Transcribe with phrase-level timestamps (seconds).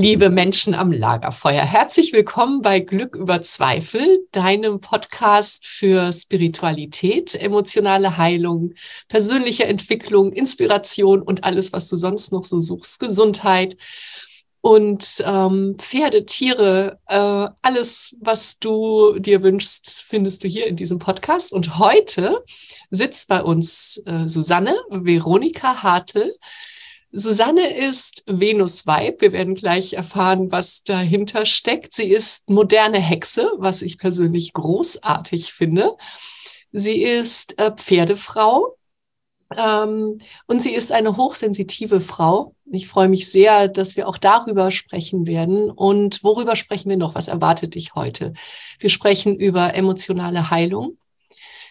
[0.00, 8.16] Liebe Menschen am Lagerfeuer, herzlich willkommen bei Glück über Zweifel, deinem Podcast für Spiritualität, emotionale
[8.16, 8.74] Heilung,
[9.08, 13.76] persönliche Entwicklung, Inspiration und alles, was du sonst noch so suchst, Gesundheit
[14.60, 21.00] und ähm, Pferde, Tiere, äh, alles, was du dir wünschst, findest du hier in diesem
[21.00, 21.52] Podcast.
[21.52, 22.44] Und heute
[22.92, 26.32] sitzt bei uns äh, Susanne Veronika Hartl.
[27.10, 29.22] Susanne ist Venus Weib.
[29.22, 31.94] Wir werden gleich erfahren, was dahinter steckt.
[31.94, 35.96] Sie ist moderne Hexe, was ich persönlich großartig finde.
[36.70, 38.76] Sie ist äh, Pferdefrau
[39.56, 42.54] ähm, und sie ist eine hochsensitive Frau.
[42.70, 45.70] Ich freue mich sehr, dass wir auch darüber sprechen werden.
[45.70, 47.14] Und worüber sprechen wir noch?
[47.14, 48.34] Was erwartet dich heute?
[48.78, 50.98] Wir sprechen über emotionale Heilung.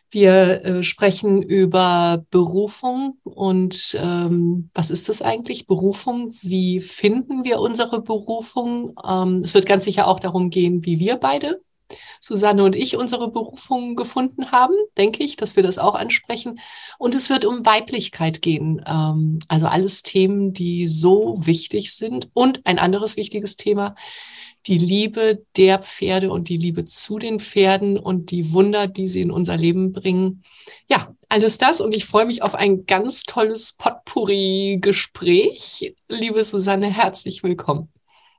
[0.09, 5.67] Wir äh, sprechen über Berufung und ähm, was ist das eigentlich?
[5.67, 8.95] Berufung, wie finden wir unsere Berufung?
[9.05, 11.61] Ähm, es wird ganz sicher auch darum gehen, wie wir beide,
[12.19, 16.59] Susanne und ich, unsere Berufung gefunden haben, denke ich, dass wir das auch ansprechen.
[16.97, 18.81] Und es wird um Weiblichkeit gehen.
[18.87, 22.29] Ähm, also alles Themen, die so wichtig sind.
[22.33, 23.95] Und ein anderes wichtiges Thema,
[24.65, 29.21] die Liebe der Pferde und die Liebe zu den Pferden und die Wunder, die sie
[29.21, 30.43] in unser Leben bringen.
[30.89, 35.93] Ja, alles das und ich freue mich auf ein ganz tolles Potpourri-Gespräch.
[36.07, 37.89] Liebe Susanne, herzlich willkommen.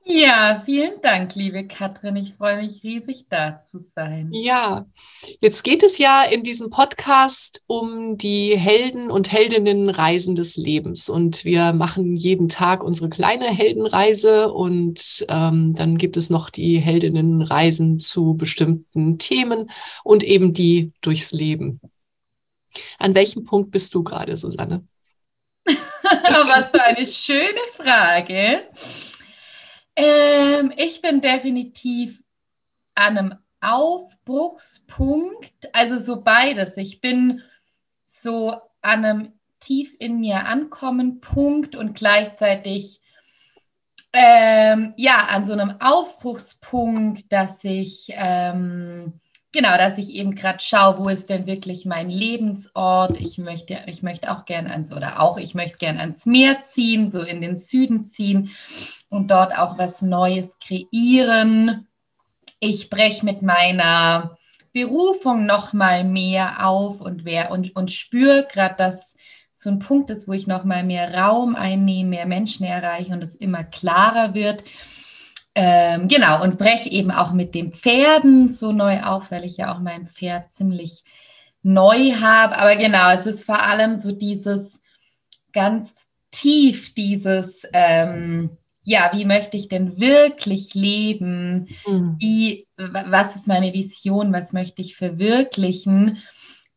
[0.03, 2.15] Ja, vielen Dank, liebe Katrin.
[2.15, 4.29] Ich freue mich riesig, da zu sein.
[4.33, 4.87] Ja,
[5.39, 11.09] jetzt geht es ja in diesem Podcast um die Helden und Heldinnenreisen des Lebens.
[11.09, 16.79] Und wir machen jeden Tag unsere kleine Heldenreise und ähm, dann gibt es noch die
[16.79, 19.69] Heldinnenreisen zu bestimmten Themen
[20.03, 21.81] und eben die durchs Leben.
[22.97, 24.87] An welchem Punkt bist du gerade, Susanne?
[25.65, 28.63] Was für eine schöne Frage.
[30.01, 32.23] Ähm, ich bin definitiv
[32.95, 36.77] an einem Aufbruchspunkt, also so beides.
[36.77, 37.41] Ich bin
[38.07, 38.51] so
[38.81, 43.01] an einem tief in mir ankommen Punkt und gleichzeitig
[44.13, 49.19] ähm, ja an so einem Aufbruchspunkt, dass ich ähm,
[49.51, 53.19] genau, dass ich eben gerade schaue, wo ist denn wirklich mein Lebensort.
[53.19, 57.11] Ich möchte, ich möchte auch gerne ans oder auch ich möchte gerne ans Meer ziehen,
[57.11, 58.51] so in den Süden ziehen
[59.09, 61.87] und dort auch was Neues kreieren.
[62.59, 64.37] Ich breche mit meiner
[64.71, 69.15] Berufung noch mal mehr auf und, wer, und, und spüre gerade, dass
[69.55, 73.23] so ein Punkt ist, wo ich noch mal mehr Raum einnehme, mehr Menschen erreiche und
[73.23, 74.63] es immer klarer wird.
[75.55, 79.73] Ähm, genau, und breche eben auch mit den Pferden so neu auf, weil ich ja
[79.73, 81.03] auch mein Pferd ziemlich
[81.61, 82.57] neu habe.
[82.57, 84.79] Aber genau, es ist vor allem so dieses
[85.51, 85.95] ganz
[86.31, 88.58] tief, dieses ähm,
[88.89, 91.67] ja, wie möchte ich denn wirklich leben?
[91.85, 92.15] Mhm.
[92.17, 94.33] Wie, was ist meine Vision?
[94.33, 96.17] Was möchte ich verwirklichen?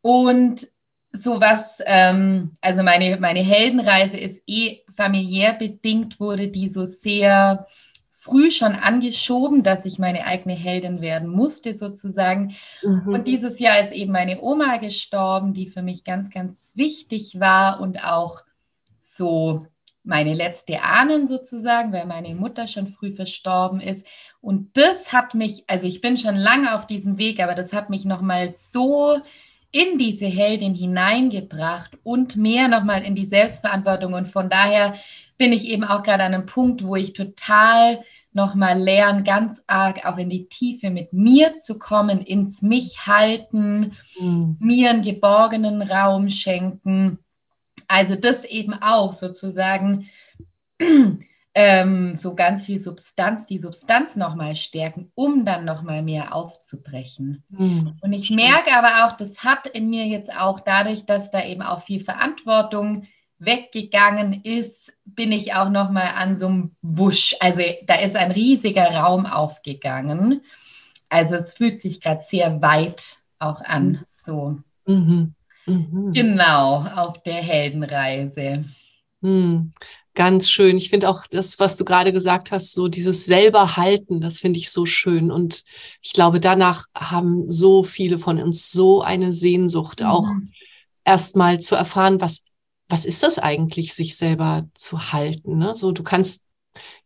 [0.02, 0.68] Und
[1.14, 7.66] sowas, ähm, also meine, meine Heldenreise ist eh familiär bedingt, wurde die so sehr
[8.10, 12.56] früh schon angeschoben, dass ich meine eigene Heldin werden musste, sozusagen.
[12.82, 13.14] Mhm.
[13.14, 17.80] Und dieses Jahr ist eben meine Oma gestorben, die für mich ganz, ganz wichtig war
[17.80, 18.42] und auch
[19.00, 19.66] so
[20.04, 24.04] meine letzte Ahnen sozusagen, weil meine Mutter schon früh verstorben ist.
[24.40, 27.90] Und das hat mich, also ich bin schon lange auf diesem Weg, aber das hat
[27.90, 29.20] mich nochmal so
[29.70, 34.12] in diese Heldin hineingebracht und mehr nochmal in die Selbstverantwortung.
[34.12, 34.96] Und von daher
[35.38, 40.06] bin ich eben auch gerade an einem Punkt, wo ich total nochmal lerne, ganz arg
[40.06, 44.56] auch in die Tiefe mit mir zu kommen, ins Mich halten, mhm.
[44.58, 47.18] mir einen geborgenen Raum schenken.
[47.92, 50.08] Also das eben auch sozusagen
[51.54, 57.44] ähm, so ganz viel Substanz, die Substanz nochmal stärken, um dann nochmal mehr aufzubrechen.
[57.50, 57.98] Mhm.
[58.00, 61.60] Und ich merke aber auch, das hat in mir jetzt auch dadurch, dass da eben
[61.60, 63.08] auch viel Verantwortung
[63.38, 67.36] weggegangen ist, bin ich auch nochmal an so einem Wusch.
[67.40, 70.40] Also da ist ein riesiger Raum aufgegangen.
[71.10, 73.84] Also es fühlt sich gerade sehr weit auch an.
[73.84, 73.98] Mhm.
[74.24, 74.58] So.
[74.86, 75.34] Mhm.
[75.66, 76.12] Mhm.
[76.12, 78.64] Genau, auf der Heldenreise.
[79.20, 79.72] Mhm.
[80.14, 80.76] Ganz schön.
[80.76, 84.58] Ich finde auch das, was du gerade gesagt hast, so dieses selber halten, das finde
[84.58, 85.30] ich so schön.
[85.30, 85.64] Und
[86.02, 90.52] ich glaube, danach haben so viele von uns so eine Sehnsucht, auch mhm.
[91.04, 92.42] erstmal zu erfahren, was
[92.92, 95.56] was ist das eigentlich, sich selber zu halten?
[95.56, 95.74] Ne?
[95.74, 96.44] So, du kannst,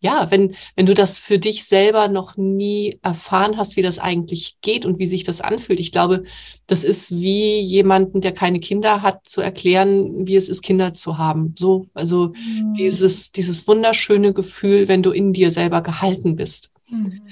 [0.01, 4.57] ja, wenn, wenn du das für dich selber noch nie erfahren hast, wie das eigentlich
[4.61, 5.81] geht und wie sich das anfühlt.
[5.81, 6.25] Ich glaube,
[6.67, 11.19] das ist wie jemanden, der keine Kinder hat, zu erklären, wie es ist, Kinder zu
[11.19, 11.55] haben.
[11.59, 12.75] So, also mhm.
[12.75, 16.73] dieses, dieses wunderschöne Gefühl, wenn du in dir selber gehalten bist.
[16.89, 17.23] Mhm.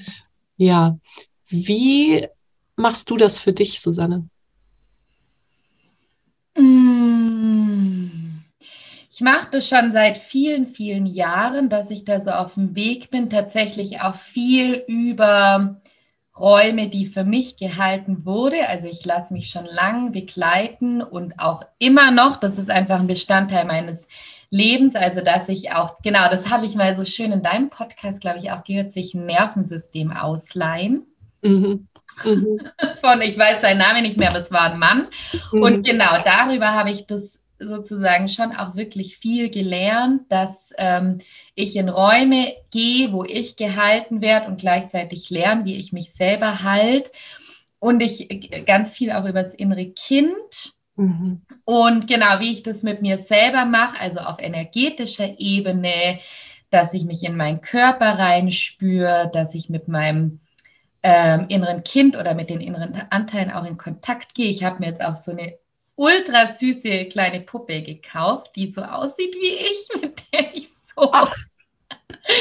[0.56, 0.98] Ja.
[1.46, 2.26] Wie
[2.76, 4.28] machst du das für dich, Susanne?
[9.14, 13.10] Ich mache das schon seit vielen, vielen Jahren, dass ich da so auf dem Weg
[13.10, 15.80] bin, tatsächlich auch viel über
[16.36, 18.68] Räume, die für mich gehalten wurde.
[18.68, 23.06] Also ich lasse mich schon lang begleiten und auch immer noch, das ist einfach ein
[23.06, 24.04] Bestandteil meines
[24.50, 28.20] Lebens, also dass ich auch, genau, das habe ich mal so schön in deinem Podcast,
[28.20, 31.06] glaube ich, auch gehört, sich ein Nervensystem ausleihen.
[31.40, 31.86] Mhm.
[32.24, 32.60] Mhm.
[33.00, 35.06] Von, ich weiß seinen Namen nicht mehr, aber es war ein Mann.
[35.52, 35.62] Mhm.
[35.62, 41.20] Und genau darüber habe ich das sozusagen schon auch wirklich viel gelernt, dass ähm,
[41.54, 46.62] ich in Räume gehe, wo ich gehalten werde und gleichzeitig lerne, wie ich mich selber
[46.62, 47.10] halte.
[47.78, 50.74] Und ich äh, ganz viel auch über das innere Kind.
[50.96, 51.42] Mhm.
[51.64, 56.20] Und genau, wie ich das mit mir selber mache, also auf energetischer Ebene,
[56.70, 60.40] dass ich mich in meinen Körper reinspüre, dass ich mit meinem
[61.02, 64.50] ähm, inneren Kind oder mit den inneren Anteilen auch in Kontakt gehe.
[64.50, 65.58] Ich habe mir jetzt auch so eine
[65.96, 71.10] ultra süße kleine Puppe gekauft, die so aussieht wie ich, mit der ich so.
[71.12, 71.34] Ach,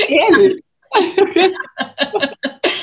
[0.08, 0.62] ehrlich?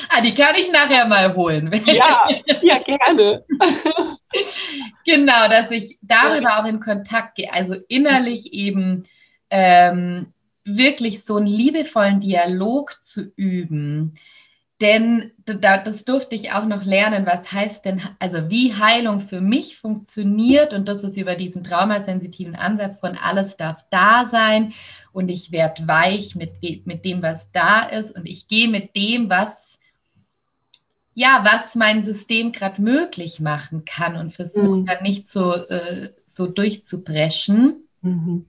[0.09, 1.71] ah, die kann ich nachher mal holen.
[1.87, 2.29] Ja,
[2.61, 3.45] ja, gerne.
[5.05, 9.05] genau, dass ich darüber auch in Kontakt gehe, also innerlich eben
[9.49, 10.33] ähm,
[10.65, 14.19] wirklich so einen liebevollen Dialog zu üben
[14.81, 19.77] denn das durfte ich auch noch lernen, was heißt denn, also wie Heilung für mich
[19.77, 20.73] funktioniert.
[20.73, 24.73] Und das ist über diesen traumasensitiven Ansatz von alles darf da sein
[25.13, 26.53] und ich werde weich mit,
[26.87, 28.15] mit dem, was da ist.
[28.15, 29.79] Und ich gehe mit dem, was,
[31.15, 34.87] ja, was mein System gerade möglich machen kann und versuche mhm.
[34.87, 37.87] dann nicht so, äh, so durchzubrechen.
[38.01, 38.47] Mhm.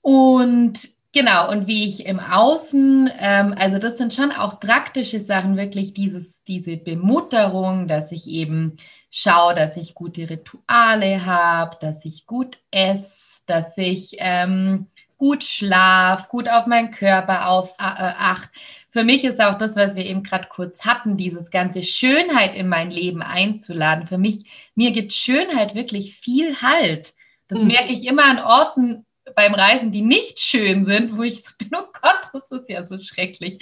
[0.00, 5.56] Und Genau, und wie ich im Außen, ähm, also das sind schon auch praktische Sachen,
[5.56, 8.78] wirklich dieses, diese Bemutterung, dass ich eben
[9.12, 16.26] schaue, dass ich gute Rituale habe, dass ich gut esse, dass ich ähm, gut schlafe,
[16.28, 18.50] gut auf meinen Körper auf, äh, acht.
[18.90, 22.68] Für mich ist auch das, was wir eben gerade kurz hatten, dieses ganze Schönheit in
[22.68, 24.08] mein Leben einzuladen.
[24.08, 27.14] Für mich, mir gibt Schönheit wirklich viel Halt.
[27.46, 27.68] Das mhm.
[27.68, 31.70] merke ich immer an Orten, beim Reisen, die nicht schön sind, wo ich so bin,
[31.72, 33.58] oh Gott, das ist ja so schrecklich.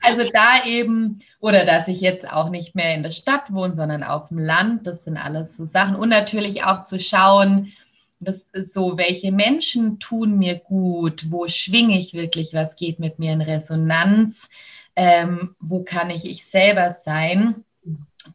[0.00, 4.02] Also da eben, oder dass ich jetzt auch nicht mehr in der Stadt wohne, sondern
[4.02, 5.96] auf dem Land, das sind alles so Sachen.
[5.96, 7.72] Und natürlich auch zu schauen,
[8.20, 13.18] das ist so, welche Menschen tun mir gut, wo schwinge ich wirklich, was geht mit
[13.18, 14.48] mir in Resonanz,
[14.94, 17.64] ähm, wo kann ich ich selber sein.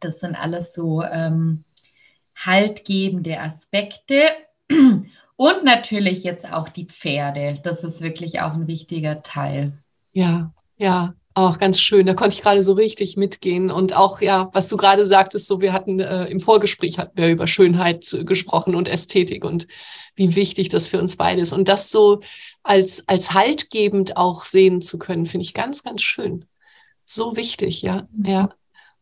[0.00, 1.64] Das sind alles so ähm,
[2.36, 4.22] haltgebende Aspekte.
[5.38, 7.60] Und natürlich jetzt auch die Pferde.
[7.62, 9.72] Das ist wirklich auch ein wichtiger Teil.
[10.12, 12.06] Ja, ja, auch ganz schön.
[12.06, 13.70] Da konnte ich gerade so richtig mitgehen.
[13.70, 17.28] Und auch, ja, was du gerade sagtest, so wir hatten äh, im Vorgespräch hatten wir
[17.28, 19.68] über Schönheit gesprochen und Ästhetik und
[20.16, 21.52] wie wichtig das für uns beide ist.
[21.52, 22.18] Und das so
[22.64, 26.46] als, als haltgebend auch sehen zu können, finde ich ganz, ganz schön.
[27.04, 28.48] So wichtig, ja, ja.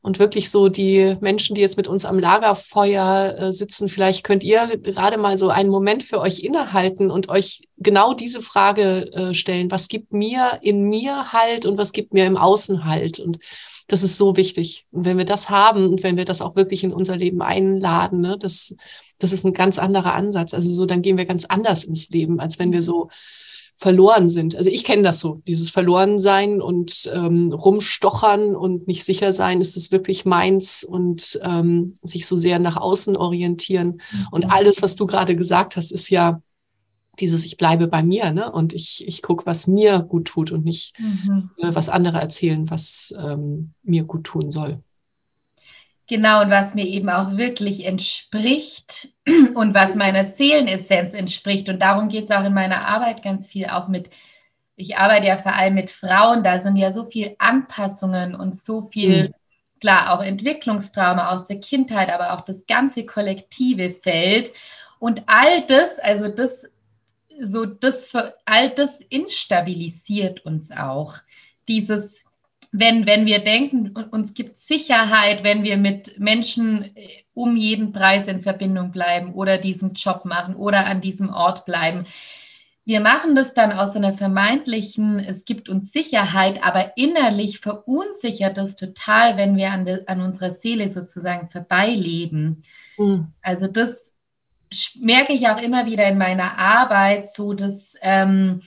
[0.07, 4.45] Und wirklich so die Menschen, die jetzt mit uns am Lagerfeuer äh, sitzen, vielleicht könnt
[4.45, 9.35] ihr gerade mal so einen Moment für euch innehalten und euch genau diese Frage äh,
[9.35, 9.69] stellen.
[9.73, 13.19] Was gibt mir in mir Halt und was gibt mir im Außen Halt?
[13.19, 13.41] Und
[13.89, 14.87] das ist so wichtig.
[14.93, 18.21] Und wenn wir das haben und wenn wir das auch wirklich in unser Leben einladen,
[18.21, 18.77] ne, das,
[19.19, 20.55] das ist ein ganz anderer Ansatz.
[20.55, 23.11] Also so, dann gehen wir ganz anders ins Leben, als wenn wir so
[23.77, 24.57] verloren sind.
[24.57, 29.77] Also ich kenne das so, dieses Verlorensein und ähm, rumstochern und nicht sicher sein, ist
[29.77, 34.01] es wirklich meins und ähm, sich so sehr nach außen orientieren.
[34.11, 34.27] Mhm.
[34.31, 36.41] Und alles, was du gerade gesagt hast, ist ja
[37.21, 38.51] dieses Ich bleibe bei mir, ne?
[38.51, 41.51] Und ich, ich gucke, was mir gut tut und nicht, mhm.
[41.59, 44.83] äh, was andere erzählen, was ähm, mir gut tun soll.
[46.09, 49.09] Genau, und was mir eben auch wirklich entspricht
[49.55, 51.69] und was meiner Seelenessenz entspricht.
[51.69, 54.09] Und darum geht es auch in meiner Arbeit ganz viel, auch mit,
[54.77, 58.83] ich arbeite ja vor allem mit Frauen, da sind ja so viele Anpassungen und so
[58.83, 59.35] viel, mhm.
[59.81, 64.53] klar, auch Entwicklungstrauma aus der Kindheit, aber auch das ganze kollektive Feld.
[65.01, 66.67] Und all das, also das,
[67.41, 68.11] so das,
[68.45, 71.17] all das instabilisiert uns auch.
[71.67, 72.23] Dieses
[72.73, 78.27] wenn, wenn wir denken, uns gibt Sicherheit, wenn wir mit Menschen äh, um jeden Preis
[78.27, 82.07] in Verbindung bleiben oder diesen Job machen oder an diesem Ort bleiben.
[82.85, 88.77] Wir machen das dann aus einer vermeintlichen, es gibt uns Sicherheit, aber innerlich verunsichert es
[88.77, 92.63] total, wenn wir an, de, an unserer Seele sozusagen vorbeileben.
[92.97, 93.33] Mhm.
[93.43, 94.15] Also das
[95.01, 98.63] merke ich auch immer wieder in meiner Arbeit, so dass ähm,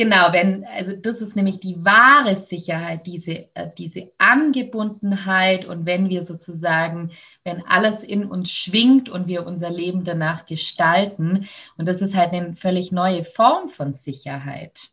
[0.00, 6.08] Genau, wenn, also das ist nämlich die wahre Sicherheit, diese, äh, diese Angebundenheit und wenn
[6.08, 7.10] wir sozusagen,
[7.44, 11.50] wenn alles in uns schwingt und wir unser Leben danach gestalten.
[11.76, 14.88] Und das ist halt eine völlig neue Form von Sicherheit.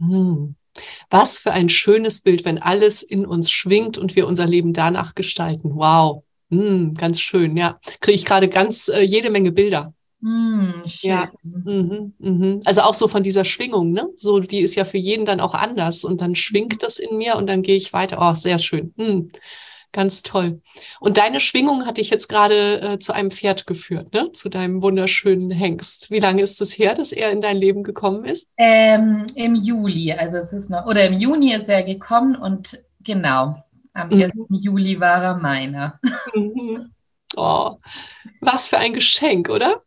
[0.00, 0.56] Hm.
[1.08, 5.14] Was für ein schönes Bild, wenn alles in uns schwingt und wir unser Leben danach
[5.14, 5.76] gestalten.
[5.76, 6.24] Wow.
[6.50, 7.78] Hm, ganz schön, ja.
[8.00, 9.94] Kriege ich gerade ganz äh, jede Menge Bilder.
[10.20, 11.30] Mm, ja.
[11.42, 12.60] Mhm, mhm.
[12.64, 14.08] Also auch so von dieser Schwingung, ne?
[14.16, 17.36] So, die ist ja für jeden dann auch anders und dann schwingt das in mir
[17.36, 18.18] und dann gehe ich weiter.
[18.20, 18.92] Oh, sehr schön.
[18.96, 19.30] Mhm.
[19.92, 20.60] Ganz toll.
[21.00, 24.32] Und deine Schwingung hat dich jetzt gerade äh, zu einem Pferd geführt, ne?
[24.32, 26.10] Zu deinem wunderschönen Hengst.
[26.10, 28.48] Wie lange ist es her, dass er in dein Leben gekommen ist?
[28.58, 33.62] Ähm, Im Juli, also es ist noch, oder im Juni ist er gekommen und genau,
[33.94, 34.34] am 1.
[34.34, 34.46] Mhm.
[34.50, 35.98] Juli war er meiner.
[36.34, 36.92] Mhm.
[37.36, 37.76] Oh,
[38.40, 39.82] was für ein Geschenk, oder?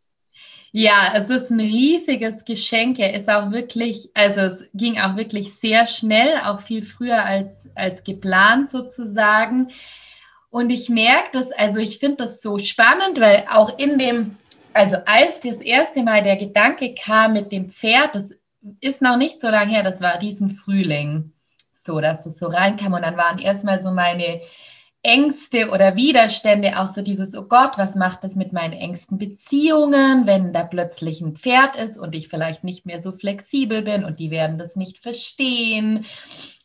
[0.74, 2.98] Ja, es ist ein riesiges Geschenk.
[2.98, 7.68] Er ist auch wirklich, also es ging auch wirklich sehr schnell, auch viel früher als,
[7.74, 9.68] als geplant sozusagen.
[10.48, 14.36] Und ich merke das, also ich finde das so spannend, weil auch in dem,
[14.72, 18.30] also als das erste Mal der Gedanke kam mit dem Pferd, das
[18.80, 21.32] ist noch nicht so lange her, das war diesen Frühling,
[21.74, 22.94] so dass es so reinkam.
[22.94, 24.40] Und dann waren erstmal so meine
[25.04, 30.26] Ängste oder Widerstände, auch so dieses, oh Gott, was macht das mit meinen engsten Beziehungen,
[30.26, 34.20] wenn da plötzlich ein Pferd ist und ich vielleicht nicht mehr so flexibel bin und
[34.20, 36.06] die werden das nicht verstehen.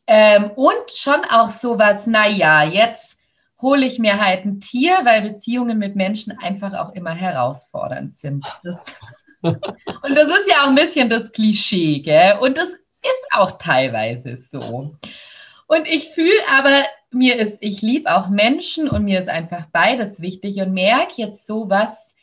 [0.05, 3.17] Ähm, und schon auch sowas, naja, jetzt
[3.59, 8.45] hole ich mir halt ein Tier, weil Beziehungen mit Menschen einfach auch immer herausfordernd sind.
[8.63, 8.99] Das,
[9.41, 12.37] und das ist ja auch ein bisschen das Klischee, gell?
[12.39, 14.95] Und das ist auch teilweise so.
[15.67, 20.21] Und ich fühle aber mir ist, ich liebe auch Menschen und mir ist einfach beides
[20.21, 22.15] wichtig und merke jetzt so, was,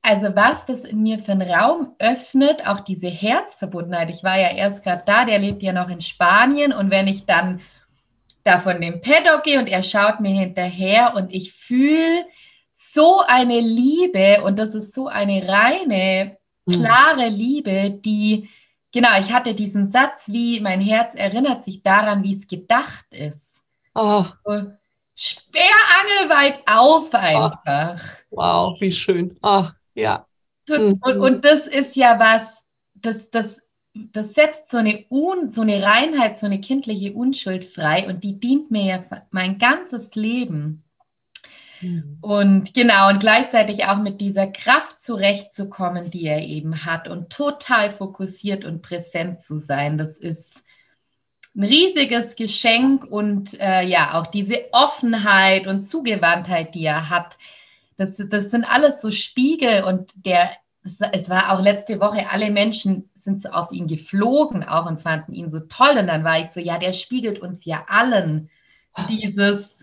[0.00, 4.10] also was das in mir für einen Raum öffnet, auch diese Herzverbundenheit.
[4.10, 7.26] Ich war ja erst gerade da, der lebt ja noch in Spanien und wenn ich
[7.26, 7.60] dann
[8.44, 12.24] da von dem Paddock gehe und er schaut mir hinterher und ich fühle
[12.72, 16.36] so eine Liebe und das ist so eine reine,
[16.66, 16.74] hm.
[16.74, 18.48] klare Liebe, die,
[18.92, 23.51] genau, ich hatte diesen Satz wie, mein Herz erinnert sich daran, wie es gedacht ist.
[23.94, 24.24] Oh.
[25.14, 28.00] Sperrangelweit auf einfach.
[28.30, 28.36] Oh.
[28.36, 29.38] Wow, wie schön.
[29.42, 30.26] Oh, ja.
[30.70, 33.60] Und, und, und, das ist ja was, das, das,
[33.94, 38.38] das setzt so eine, Un, so eine Reinheit, so eine kindliche Unschuld frei und die
[38.40, 40.84] dient mir ja mein ganzes Leben.
[41.82, 42.18] Mhm.
[42.20, 47.90] Und genau, und gleichzeitig auch mit dieser Kraft zurechtzukommen, die er eben hat und total
[47.90, 49.98] fokussiert und präsent zu sein.
[49.98, 50.62] Das ist,
[51.54, 57.36] ein riesiges Geschenk und äh, ja, auch diese Offenheit und Zugewandtheit, die er hat.
[57.96, 60.50] Das, das sind alles so Spiegel und der,
[61.12, 65.34] es war auch letzte Woche, alle Menschen sind so auf ihn geflogen auch und fanden
[65.34, 65.96] ihn so toll.
[65.98, 68.50] Und dann war ich so, ja, der spiegelt uns ja allen
[69.08, 69.76] dieses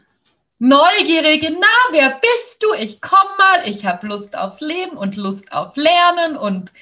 [0.62, 2.74] Neugierige, na, wer bist du?
[2.78, 6.74] Ich komm mal, ich habe Lust aufs Leben und Lust auf Lernen und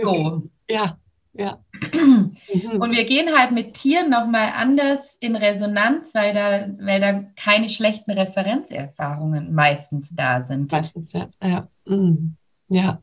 [0.00, 0.42] so.
[0.70, 0.96] ja,
[1.32, 1.58] ja.
[1.82, 7.70] Und wir gehen halt mit Tieren nochmal anders in Resonanz, weil da, weil da keine
[7.70, 10.72] schlechten Referenzerfahrungen meistens da sind.
[10.72, 11.26] Meistens, ja.
[11.42, 12.36] Ja, mhm.
[12.68, 13.02] ja.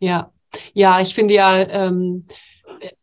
[0.00, 0.32] ja.
[0.74, 2.26] ja ich finde ja, ähm,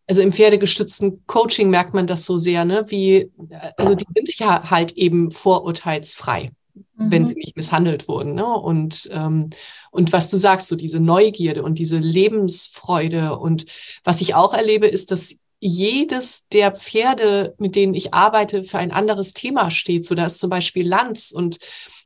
[0.07, 2.85] also im pferdegestützten Coaching merkt man das so sehr, ne?
[2.87, 3.31] Wie,
[3.75, 6.51] also die sind ja halt eben vorurteilsfrei
[6.97, 7.11] mhm.
[7.11, 8.33] wenn sie nicht misshandelt wurden.
[8.33, 8.45] Ne?
[8.45, 9.49] Und, ähm,
[9.91, 13.37] und was du sagst, so diese Neugierde und diese Lebensfreude.
[13.37, 13.65] Und
[14.03, 18.91] was ich auch erlebe, ist, dass jedes der Pferde, mit denen ich arbeite, für ein
[18.91, 20.05] anderes Thema steht.
[20.05, 21.31] So, da ist zum Beispiel Lanz.
[21.31, 21.59] Und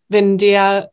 [0.08, 0.92] wenn der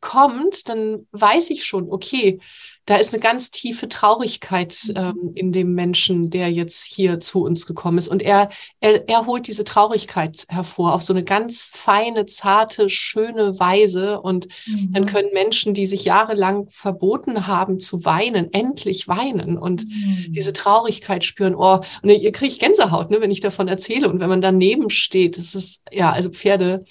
[0.00, 2.40] kommt, dann weiß ich schon, okay,
[2.88, 4.96] da ist eine ganz tiefe Traurigkeit mhm.
[4.96, 8.08] ähm, in dem Menschen, der jetzt hier zu uns gekommen ist.
[8.08, 8.48] Und er,
[8.80, 14.22] er, er holt diese Traurigkeit hervor auf so eine ganz feine, zarte, schöne Weise.
[14.22, 14.92] Und mhm.
[14.92, 20.32] dann können Menschen, die sich jahrelang verboten haben zu weinen, endlich weinen und mhm.
[20.32, 21.54] diese Traurigkeit spüren.
[21.54, 24.08] Oh, und ihr kriegt Gänsehaut, ne, wenn ich davon erzähle.
[24.08, 26.86] Und wenn man daneben steht, das ist, ja, also Pferde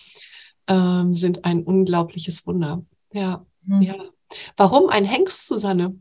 [0.68, 2.84] ähm, sind ein unglaubliches Wunder.
[3.12, 3.82] Ja, mhm.
[3.82, 3.96] ja.
[4.56, 5.96] Warum ein Hengst, Susanne?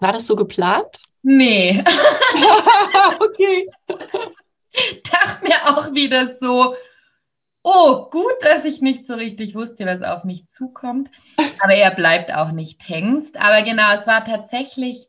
[0.00, 1.00] War das so geplant?
[1.22, 1.82] Nee.
[3.20, 3.68] okay.
[5.10, 6.74] Dachte mir auch wieder so,
[7.62, 11.10] oh, gut, dass ich nicht so richtig wusste, was auf mich zukommt.
[11.60, 13.36] Aber er bleibt auch nicht Hengst.
[13.36, 15.08] Aber genau, es war tatsächlich,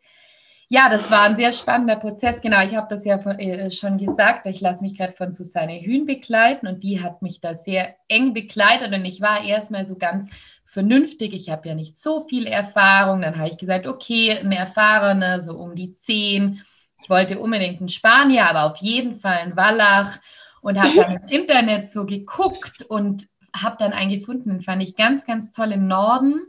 [0.70, 2.42] ja, das war ein sehr spannender Prozess.
[2.42, 4.46] Genau, ich habe das ja äh, schon gesagt.
[4.46, 8.34] Ich lasse mich gerade von Susanne Hühn begleiten und die hat mich da sehr eng
[8.34, 10.28] begleitet und ich war erstmal so ganz
[10.74, 11.34] vernünftig.
[11.34, 13.22] Ich habe ja nicht so viel Erfahrung.
[13.22, 16.64] Dann habe ich gesagt, okay, eine erfahrene, so um die zehn.
[17.02, 20.20] Ich wollte unbedingt einen Spanier, aber auf jeden Fall einen Wallach
[20.62, 24.96] und habe dann im Internet so geguckt und habe dann einen gefunden, den fand ich
[24.96, 26.42] ganz, ganz toll im Norden.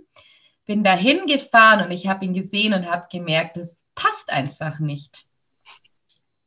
[0.64, 5.26] Bin dahin gefahren und ich habe ihn gesehen und habe gemerkt, das passt einfach nicht.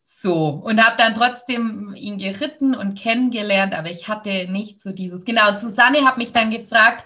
[0.07, 5.25] So, und habe dann trotzdem ihn geritten und kennengelernt, aber ich hatte nicht so dieses.
[5.25, 7.05] Genau, Susanne hat mich dann gefragt,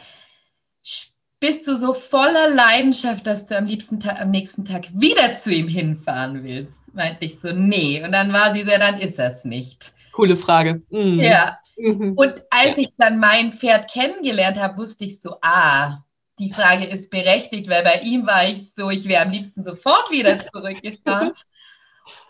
[1.40, 5.68] bist du so voller Leidenschaft, dass du am liebsten am nächsten Tag wieder zu ihm
[5.68, 6.80] hinfahren willst?
[6.94, 8.04] Meinte ich so, nee.
[8.04, 9.94] Und dann war sie so, dann ist das nicht.
[10.12, 10.84] Coole Frage.
[10.90, 11.20] Mhm.
[11.20, 11.58] Ja.
[11.78, 12.14] Mhm.
[12.14, 12.84] Und als ja.
[12.84, 16.04] ich dann mein Pferd kennengelernt habe, wusste ich so, ah,
[16.38, 20.12] die Frage ist berechtigt, weil bei ihm war ich so, ich wäre am liebsten sofort
[20.12, 21.32] wieder zurückgefahren.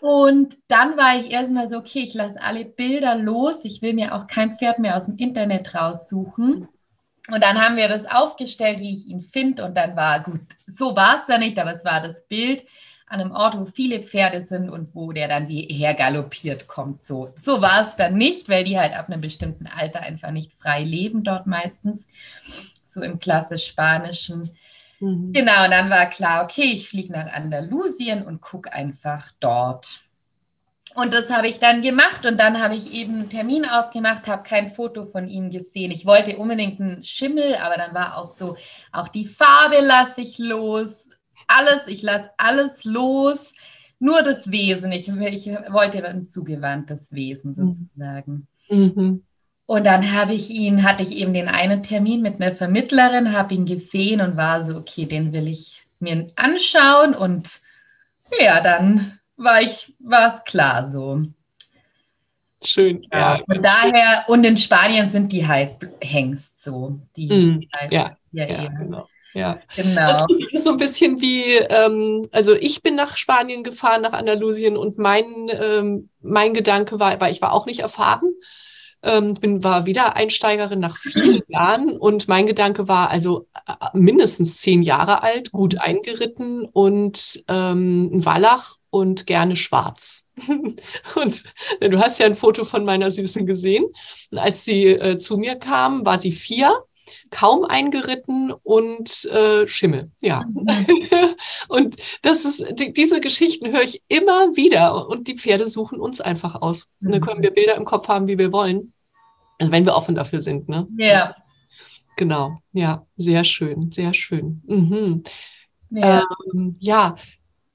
[0.00, 3.64] Und dann war ich erstmal so, okay, ich lasse alle Bilder los.
[3.64, 6.68] Ich will mir auch kein Pferd mehr aus dem Internet raussuchen.
[7.30, 9.64] Und dann haben wir das aufgestellt, wie ich ihn finde.
[9.64, 12.64] Und dann war gut, so war es dann nicht, aber es war das Bild
[13.06, 16.98] an einem Ort, wo viele Pferde sind und wo der dann wie hergaloppiert kommt.
[16.98, 20.52] So, so war es dann nicht, weil die halt ab einem bestimmten Alter einfach nicht
[20.54, 22.06] frei leben dort meistens.
[22.86, 24.56] So im klassisch Spanischen.
[24.98, 25.32] Mhm.
[25.32, 30.00] Genau, und dann war klar, okay, ich fliege nach Andalusien und gucke einfach dort.
[30.94, 34.42] Und das habe ich dann gemacht und dann habe ich eben einen Termin ausgemacht, habe
[34.42, 35.90] kein Foto von ihm gesehen.
[35.90, 38.56] Ich wollte unbedingt einen Schimmel, aber dann war auch so,
[38.90, 41.08] auch die Farbe lasse ich los,
[41.46, 43.52] alles, ich lasse alles los,
[43.98, 44.92] nur das Wesen.
[44.92, 47.72] Ich, ich wollte ein zugewandtes Wesen mhm.
[47.72, 48.46] sozusagen.
[48.68, 49.22] Mhm.
[49.66, 53.54] Und dann habe ich ihn, hatte ich eben den einen Termin mit einer Vermittlerin, habe
[53.54, 57.60] ihn gesehen und war so, okay, den will ich mir anschauen und
[58.38, 61.22] ja, dann war ich, war es klar so.
[62.62, 63.06] Schön.
[63.12, 63.40] Ja.
[63.46, 67.00] Und daher, und in Spanien sind die halt Hengst so.
[67.16, 69.08] Die mm, halt, ja, ja, ja genau.
[69.34, 69.94] Ja, genau.
[69.94, 74.76] Das ist so ein bisschen wie, ähm, also ich bin nach Spanien gefahren, nach Andalusien
[74.76, 78.34] und mein, ähm, mein Gedanke war, weil ich war auch nicht erfahren,
[79.02, 84.58] ähm, bin, war wieder Einsteigerin nach vielen Jahren und mein Gedanke war also äh, mindestens
[84.58, 90.24] zehn Jahre alt, gut eingeritten und ähm, ein Wallach und gerne schwarz.
[91.14, 91.44] und
[91.80, 93.84] du hast ja ein Foto von meiner Süßen gesehen.
[94.30, 96.84] Und als sie äh, zu mir kam, war sie vier
[97.32, 100.12] kaum eingeritten und äh, Schimmel.
[100.20, 100.44] Ja.
[100.44, 100.68] Mhm.
[101.68, 106.20] und das ist, die, diese Geschichten höre ich immer wieder und die Pferde suchen uns
[106.20, 106.90] einfach aus.
[107.00, 107.06] Mhm.
[107.06, 108.92] Und dann können wir Bilder im Kopf haben, wie wir wollen.
[109.58, 110.86] Also wenn wir offen dafür sind, ne?
[110.96, 111.34] Ja.
[112.16, 114.62] Genau, ja, sehr schön, sehr schön.
[114.66, 115.22] Mhm.
[115.90, 116.24] Ja.
[116.52, 117.16] Ähm, ja,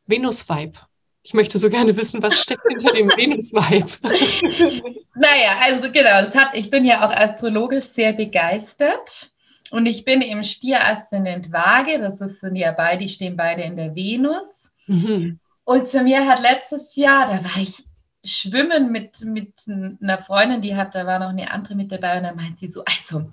[0.05, 0.79] Venus-Vibe.
[1.23, 3.91] Ich möchte so gerne wissen, was steckt hinter dem Venus-Vibe.
[5.15, 9.31] naja, also genau, das hat, ich bin ja auch astrologisch sehr begeistert.
[9.71, 13.75] Und ich bin im Stier-Aszendent Waage, das ist, sind ja beide, die stehen beide in
[13.75, 14.71] der Venus.
[14.87, 15.39] Mhm.
[15.63, 17.83] Und zu mir hat letztes Jahr, da war ich
[18.23, 22.23] schwimmen mit, mit einer Freundin, die hat, da war noch eine andere mit dabei und
[22.23, 23.29] da meint sie so, also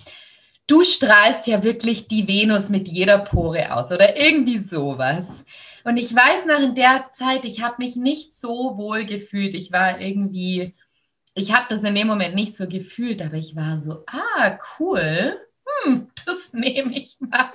[0.66, 5.44] du strahlst ja wirklich die Venus mit jeder Pore aus oder irgendwie sowas.
[5.84, 9.54] Und ich weiß noch in der Zeit, ich habe mich nicht so wohl gefühlt.
[9.54, 10.74] Ich war irgendwie,
[11.34, 15.38] ich habe das in dem Moment nicht so gefühlt, aber ich war so, ah, cool,
[15.82, 17.50] hm, das nehme ich mal.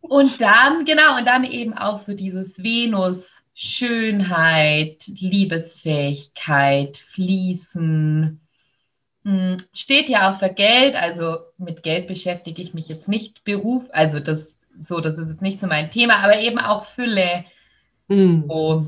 [0.00, 8.40] Und dann, genau, und dann eben auch so dieses Venus, Schönheit, Liebesfähigkeit, Fließen.
[9.24, 13.88] Hm, steht ja auch für Geld, also mit Geld beschäftige ich mich jetzt nicht Beruf,
[13.90, 17.44] also das so, das ist jetzt nicht so mein Thema, aber eben auch Fülle,
[18.08, 18.46] mhm.
[18.46, 18.86] so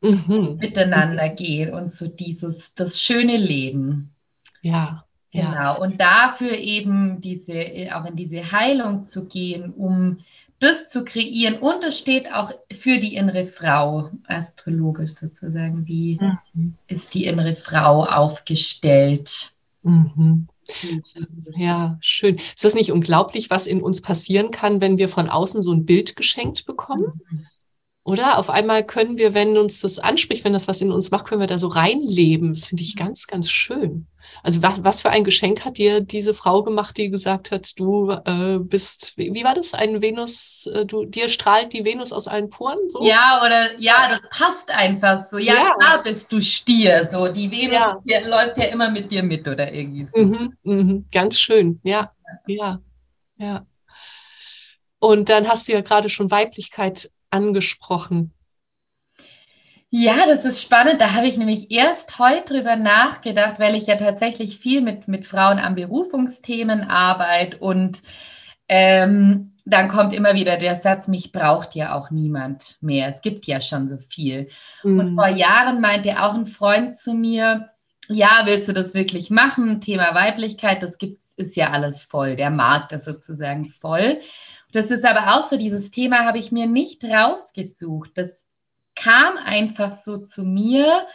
[0.00, 0.58] mhm.
[0.60, 4.14] miteinander gehen und so dieses, das schöne Leben.
[4.62, 5.03] Ja.
[5.34, 5.52] Genau.
[5.52, 5.72] Ja.
[5.72, 10.18] Und dafür eben diese, auch in diese Heilung zu gehen, um
[10.60, 11.58] das zu kreieren.
[11.58, 15.86] Und es steht auch für die innere Frau, astrologisch sozusagen.
[15.88, 16.20] Wie
[16.54, 16.74] mhm.
[16.86, 19.52] ist die innere Frau aufgestellt?
[19.82, 20.46] Mhm.
[21.56, 22.36] Ja, schön.
[22.36, 25.84] Ist das nicht unglaublich, was in uns passieren kann, wenn wir von außen so ein
[25.84, 27.20] Bild geschenkt bekommen?
[27.28, 27.46] Mhm.
[28.04, 31.26] Oder auf einmal können wir, wenn uns das anspricht, wenn das was in uns macht,
[31.26, 32.54] können wir da so reinleben.
[32.54, 34.06] Das finde ich ganz, ganz schön.
[34.42, 38.10] Also was, was für ein Geschenk hat dir diese Frau gemacht, die gesagt hat, du
[38.10, 42.28] äh, bist, wie, wie, war das, ein Venus, äh, du, dir strahlt die Venus aus
[42.28, 42.78] allen Poren?
[42.88, 43.04] So?
[43.04, 45.38] Ja, oder ja, das passt einfach so.
[45.38, 45.74] Ja, ja.
[45.74, 48.00] klar bist du Stier, so die Venus ja.
[48.04, 50.20] die läuft ja immer mit dir mit oder irgendwie so.
[50.20, 52.12] Mhm, mhm, ganz schön, ja,
[52.46, 52.80] ja,
[53.36, 53.66] ja.
[54.98, 58.32] Und dann hast du ja gerade schon Weiblichkeit angesprochen?
[59.96, 61.00] Ja, das ist spannend.
[61.00, 65.24] Da habe ich nämlich erst heute drüber nachgedacht, weil ich ja tatsächlich viel mit, mit
[65.24, 68.02] Frauen an Berufungsthemen arbeite und
[68.68, 73.08] ähm, dann kommt immer wieder der Satz, mich braucht ja auch niemand mehr.
[73.08, 74.48] Es gibt ja schon so viel.
[74.82, 74.98] Mhm.
[74.98, 77.70] Und vor Jahren meinte auch ein Freund zu mir,
[78.08, 79.80] ja, willst du das wirklich machen?
[79.80, 82.34] Thema Weiblichkeit, das gibt's, ist ja alles voll.
[82.34, 84.20] Der Markt ist sozusagen voll.
[84.72, 88.10] Das ist aber auch so, dieses Thema habe ich mir nicht rausgesucht.
[88.16, 88.43] Das
[88.94, 91.06] kam einfach so zu mir.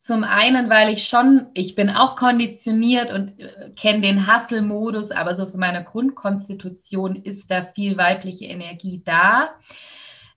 [0.00, 5.36] Zum einen, weil ich schon, ich bin auch konditioniert und äh, kenne den Hustle-Modus, aber
[5.36, 9.50] so von meiner Grundkonstitution ist da viel weibliche Energie da.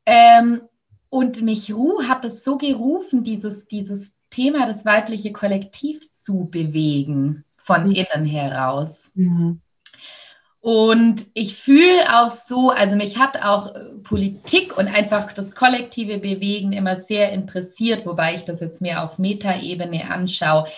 [0.06, 0.62] Ähm,
[1.10, 7.46] und mich Ruh hat es so gerufen, dieses, dieses Thema, das weibliche Kollektiv zu bewegen,
[7.58, 7.92] von mhm.
[7.92, 9.12] innen heraus.
[9.14, 9.62] Mhm.
[10.64, 16.20] Und ich fühle auch so, also mich hat auch äh, Politik und einfach das kollektive
[16.20, 20.70] Bewegen immer sehr interessiert, wobei ich das jetzt mehr auf Metaebene anschaue.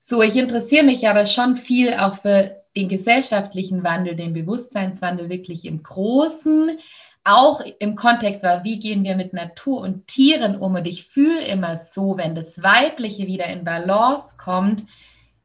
[0.00, 5.66] So, ich interessiere mich aber schon viel auch für den gesellschaftlichen Wandel, den Bewusstseinswandel wirklich
[5.66, 6.78] im Großen,
[7.22, 10.74] auch im Kontext war, wie gehen wir mit Natur und Tieren um.
[10.74, 14.84] Und ich fühle immer so, wenn das Weibliche wieder in Balance kommt,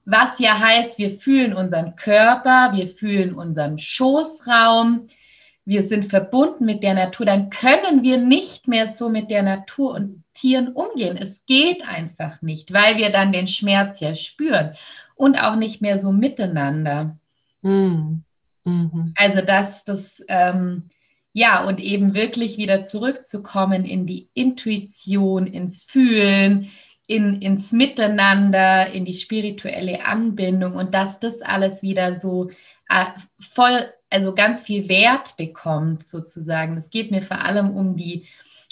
[0.06, 5.08] was ja heißt, wir fühlen unseren Körper, wir fühlen unseren Schoßraum,
[5.66, 9.94] wir sind verbunden mit der Natur, dann können wir nicht mehr so mit der Natur
[9.94, 11.18] und Tieren umgehen.
[11.18, 14.76] Es geht einfach nicht, weil wir dann den Schmerz ja spüren
[15.16, 17.18] und auch nicht mehr so miteinander.
[17.62, 18.24] Mhm.
[18.66, 19.14] Mhm.
[19.16, 20.90] Also dass das, ähm,
[21.34, 26.70] ja, und eben wirklich wieder zurückzukommen in die Intuition, ins Fühlen,
[27.08, 32.50] in, ins Miteinander, in die spirituelle Anbindung und dass das alles wieder so
[32.90, 33.06] äh,
[33.40, 36.78] voll, also ganz viel Wert bekommt sozusagen.
[36.78, 38.28] Es geht mir vor allem um die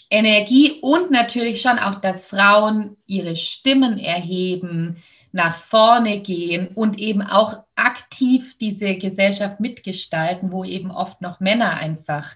[0.10, 5.02] Energie und natürlich schon auch, dass Frauen ihre Stimmen erheben,
[5.34, 11.78] nach vorne gehen und eben auch aktiv diese Gesellschaft mitgestalten, wo eben oft noch Männer
[11.78, 12.36] einfach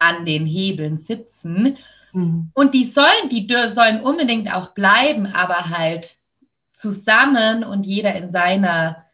[0.00, 1.78] an den Hebeln sitzen
[2.14, 2.50] Mhm.
[2.54, 6.16] Und die sollen, die sollen unbedingt auch bleiben, aber halt
[6.72, 9.04] zusammen und jeder in seiner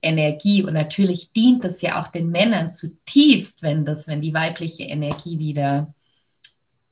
[0.00, 0.62] Energie.
[0.62, 5.38] Und natürlich dient es ja auch den Männern zutiefst, wenn das, wenn die weibliche Energie
[5.38, 5.94] wieder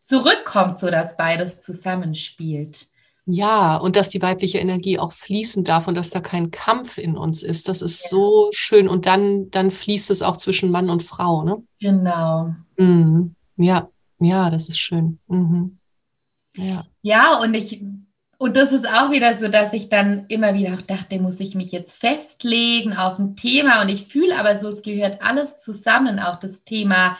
[0.00, 2.88] zurückkommt, sodass beides zusammenspielt.
[3.28, 7.16] Ja, und dass die weibliche Energie auch fließen darf und dass da kein Kampf in
[7.16, 7.68] uns ist.
[7.68, 8.10] Das ist ja.
[8.10, 8.88] so schön.
[8.88, 11.62] Und dann, dann fließt es auch zwischen Mann und Frau, ne?
[11.80, 12.54] Genau.
[12.76, 13.34] Mhm.
[13.56, 13.88] Ja.
[14.18, 15.18] Ja, das ist schön.
[15.26, 15.78] Mhm.
[16.56, 16.84] Ja.
[17.02, 17.82] ja, und ich,
[18.38, 21.54] und das ist auch wieder so, dass ich dann immer wieder auch dachte, muss ich
[21.54, 26.18] mich jetzt festlegen auf ein Thema und ich fühle aber so, es gehört alles zusammen,
[26.18, 27.18] auch das Thema,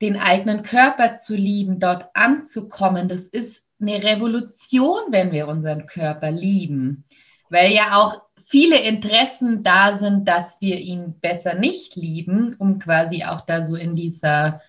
[0.00, 3.08] den eigenen Körper zu lieben, dort anzukommen.
[3.08, 7.04] Das ist eine Revolution, wenn wir unseren Körper lieben,
[7.48, 13.24] weil ja auch viele Interessen da sind, dass wir ihn besser nicht lieben, um quasi
[13.24, 14.60] auch da so in dieser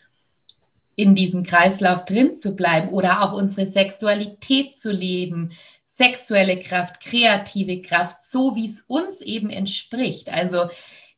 [0.96, 5.52] in diesem Kreislauf drin zu bleiben oder auch unsere Sexualität zu leben,
[5.90, 10.30] sexuelle Kraft, kreative Kraft, so wie es uns eben entspricht.
[10.30, 10.70] Also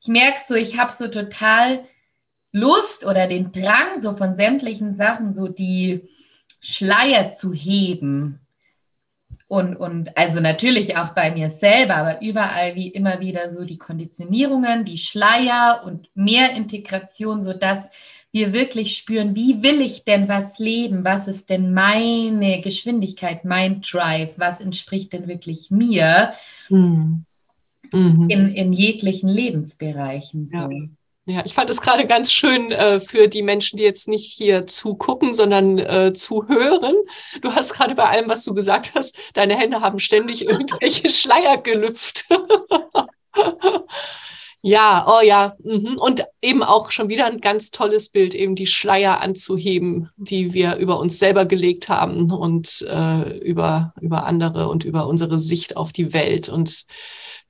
[0.02, 1.86] ich merke so, ich habe so total
[2.52, 6.08] Lust oder den Drang so von sämtlichen Sachen, so die
[6.62, 8.40] Schleier zu heben.
[9.48, 13.78] Und, und also natürlich auch bei mir selber, aber überall wie immer wieder so die
[13.78, 17.90] Konditionierungen, die Schleier und mehr Integration, sodass
[18.34, 21.06] wir wirklich spüren, wie will ich denn was leben?
[21.06, 24.32] Was ist denn meine Geschwindigkeit, mein Drive?
[24.38, 26.34] Was entspricht denn wirklich mir
[26.68, 27.26] mhm.
[27.92, 30.48] in, in jeglichen Lebensbereichen?
[30.48, 30.58] So.
[30.58, 30.70] Ja.
[31.26, 34.68] Ja, ich fand es gerade ganz schön äh, für die Menschen, die jetzt nicht hier
[34.68, 36.96] zugucken, sondern äh, zuhören.
[37.42, 41.60] Du hast gerade bei allem, was du gesagt hast, deine Hände haben ständig irgendwelche Schleier
[41.60, 42.28] gelüpft.
[44.66, 45.58] Ja, oh ja.
[45.62, 45.98] Mhm.
[45.98, 50.78] Und eben auch schon wieder ein ganz tolles Bild, eben die Schleier anzuheben, die wir
[50.78, 55.92] über uns selber gelegt haben und äh, über, über andere und über unsere Sicht auf
[55.92, 56.48] die Welt.
[56.48, 56.86] Und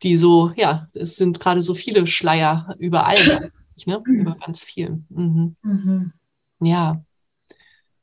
[0.01, 3.51] die so, ja, es sind gerade so viele Schleier überall,
[3.85, 4.01] ne?
[4.05, 5.05] über ganz vielen.
[5.09, 5.55] Mhm.
[5.61, 6.13] Mhm.
[6.61, 7.03] Ja.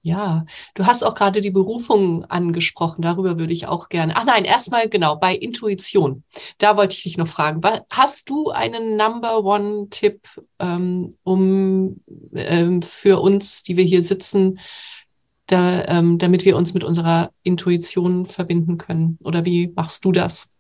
[0.03, 3.03] Ja, du hast auch gerade die Berufung angesprochen.
[3.03, 4.17] Darüber würde ich auch gerne.
[4.17, 6.25] Ach nein, erstmal genau bei Intuition.
[6.57, 7.61] Da wollte ich dich noch fragen.
[7.91, 10.27] Hast du einen Number One-Tipp,
[10.59, 12.01] ähm, um
[12.35, 14.59] ähm, für uns, die wir hier sitzen,
[15.47, 19.19] da, ähm, damit wir uns mit unserer Intuition verbinden können?
[19.23, 20.51] Oder wie machst du das?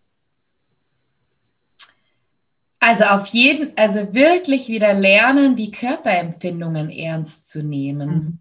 [2.79, 8.09] Also auf jeden, also wirklich wieder lernen, die Körperempfindungen ernst zu nehmen.
[8.11, 8.38] Mhm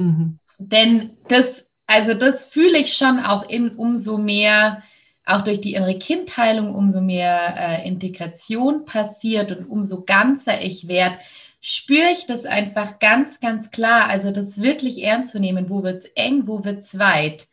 [0.00, 0.38] Mhm.
[0.58, 4.82] Denn das, also das fühle ich schon auch in umso mehr,
[5.24, 11.18] auch durch die innere Kindheilung, umso mehr äh, Integration passiert und umso ganzer ich werde,
[11.60, 14.08] spüre ich das einfach ganz, ganz klar.
[14.08, 17.46] Also das wirklich ernst zu nehmen, wo wird es eng, wo wird es weit.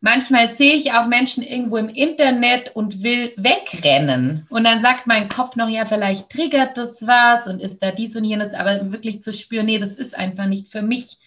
[0.00, 4.46] Manchmal sehe ich auch Menschen irgendwo im Internet und will wegrennen.
[4.50, 8.14] Und dann sagt mein Kopf noch, ja, vielleicht triggert das was und ist da dies
[8.14, 11.18] und jenes, aber wirklich zu spüren, nee, das ist einfach nicht für mich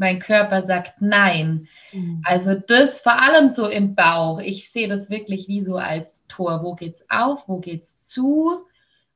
[0.00, 1.68] mein Körper sagt nein.
[1.92, 2.22] Mhm.
[2.24, 4.40] Also das vor allem so im Bauch.
[4.40, 6.64] Ich sehe das wirklich wie so als Tor.
[6.64, 7.48] Wo geht's auf?
[7.48, 8.66] Wo geht's zu?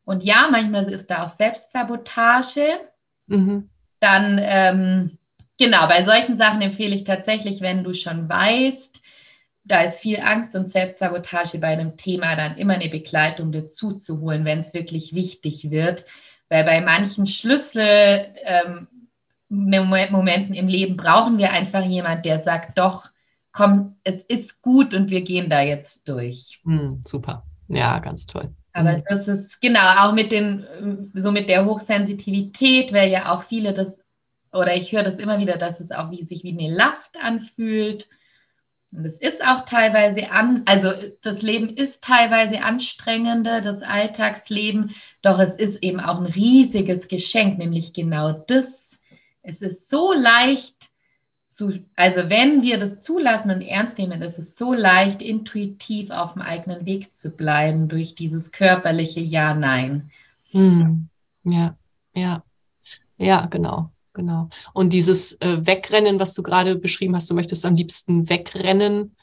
[0.05, 2.81] Und ja, manchmal ist da auch Selbstsabotage.
[3.27, 3.71] Mhm.
[3.99, 5.19] Dann, ähm,
[5.59, 9.01] genau, bei solchen Sachen empfehle ich tatsächlich, wenn du schon weißt,
[9.65, 14.21] da ist viel Angst und Selbstsabotage bei einem Thema, dann immer eine Begleitung dazu zu
[14.21, 16.05] holen, wenn es wirklich wichtig wird.
[16.51, 18.89] Weil bei manchen Schlüssel, ähm,
[19.55, 23.11] Momenten im Leben brauchen wir einfach jemand, der sagt, doch,
[23.53, 26.61] komm, es ist gut und wir gehen da jetzt durch.
[26.65, 27.45] Mm, super.
[27.69, 28.53] Ja, ganz toll.
[28.73, 29.03] Aber mm.
[29.09, 33.97] das ist genau auch mit den, so mit der Hochsensitivität, weil ja auch viele das,
[34.53, 38.09] oder ich höre das immer wieder, dass es auch wie sich wie eine Last anfühlt.
[38.91, 45.39] Und es ist auch teilweise an, also das Leben ist teilweise anstrengender, das Alltagsleben, doch
[45.39, 48.84] es ist eben auch ein riesiges Geschenk, nämlich genau das
[49.45, 50.75] es ist so leicht,
[51.47, 56.33] zu, also wenn wir das zulassen und ernst nehmen, ist es so leicht, intuitiv auf
[56.33, 60.11] dem eigenen Weg zu bleiben durch dieses körperliche Ja-Nein.
[60.51, 61.09] Hm.
[61.45, 61.77] Ja,
[62.15, 62.43] ja,
[63.19, 63.91] ja, genau.
[64.15, 64.49] Genau.
[64.73, 69.17] Und dieses äh, Wegrennen, was du gerade beschrieben hast, du möchtest am liebsten wegrennen,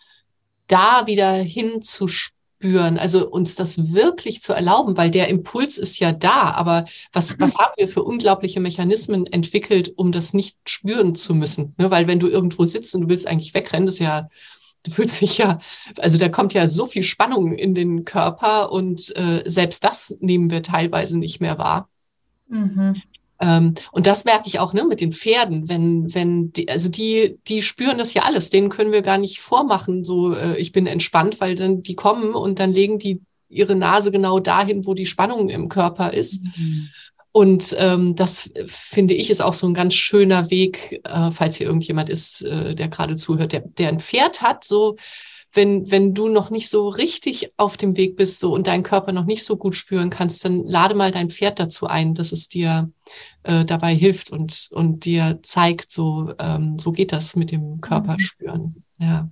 [0.68, 6.12] da wieder hinzuspüren spüren, also uns das wirklich zu erlauben, weil der Impuls ist ja
[6.12, 11.34] da, aber was, was haben wir für unglaubliche Mechanismen entwickelt, um das nicht spüren zu
[11.34, 11.74] müssen?
[11.78, 11.90] Ne?
[11.90, 14.30] Weil wenn du irgendwo sitzt und du willst eigentlich wegrennen, das ist ja,
[14.84, 15.58] du fühlst dich ja,
[15.98, 20.52] also da kommt ja so viel Spannung in den Körper und äh, selbst das nehmen
[20.52, 21.90] wir teilweise nicht mehr wahr.
[22.48, 23.02] Mhm.
[23.42, 27.40] Ähm, und das merke ich auch ne, mit den Pferden, wenn, wenn die, also die,
[27.48, 30.88] die spüren das ja alles, denen können wir gar nicht vormachen, so äh, ich bin
[30.88, 35.06] entspannt, weil dann die kommen und dann legen die ihre Nase genau dahin, wo die
[35.06, 36.44] Spannung im Körper ist.
[36.56, 36.90] Mhm.
[37.34, 41.68] Und ähm, das finde ich ist auch so ein ganz schöner Weg, äh, falls hier
[41.68, 44.98] irgendjemand ist, äh, der gerade zuhört, der, der ein Pferd hat, so
[45.54, 49.12] wenn, wenn du noch nicht so richtig auf dem Weg bist so und deinen Körper
[49.12, 52.48] noch nicht so gut spüren kannst, dann lade mal dein Pferd dazu ein, dass es
[52.48, 52.90] dir
[53.44, 58.14] äh, dabei hilft und, und dir zeigt, so, ähm, so geht das mit dem Körper
[58.14, 58.20] mhm.
[58.20, 58.84] spüren.
[58.98, 59.30] Ja.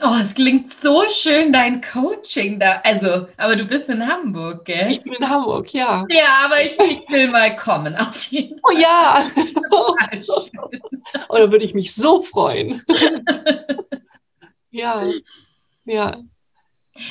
[0.00, 2.80] Oh, es klingt so schön, dein Coaching da.
[2.82, 4.90] Also, aber du bist in Hamburg, gell?
[4.90, 6.04] Ich bin in Hamburg, ja.
[6.08, 8.74] Ja, aber ich, ich will mal kommen, auf jeden Fall.
[8.74, 9.24] Oh ja.
[11.28, 12.82] oh, da würde ich mich so freuen.
[14.74, 15.08] Ja,
[15.84, 16.16] ja.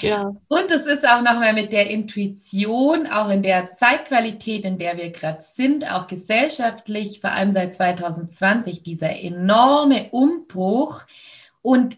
[0.02, 0.34] Ja.
[0.48, 5.12] Und es ist auch nochmal mit der Intuition, auch in der Zeitqualität, in der wir
[5.12, 11.02] gerade sind, auch gesellschaftlich, vor allem seit 2020, dieser enorme Umbruch.
[11.62, 11.98] Und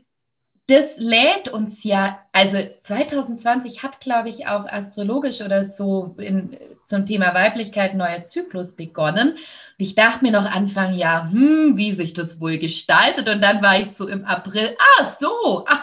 [0.68, 7.06] das lädt uns ja, also 2020 hat, glaube ich, auch astrologisch oder so in, zum
[7.06, 9.34] Thema Weiblichkeit neuer Zyklus begonnen.
[9.34, 9.40] Und
[9.78, 13.30] ich dachte mir noch Anfang Jahr, hm, wie sich das wohl gestaltet.
[13.30, 15.82] Und dann war ich so im April, ah, so, ah,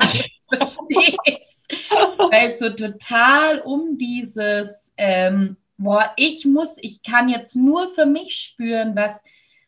[0.49, 1.16] verstehe
[2.31, 8.35] Weil so total um dieses, ähm, boah, ich muss, ich kann jetzt nur für mich
[8.35, 9.21] spüren, was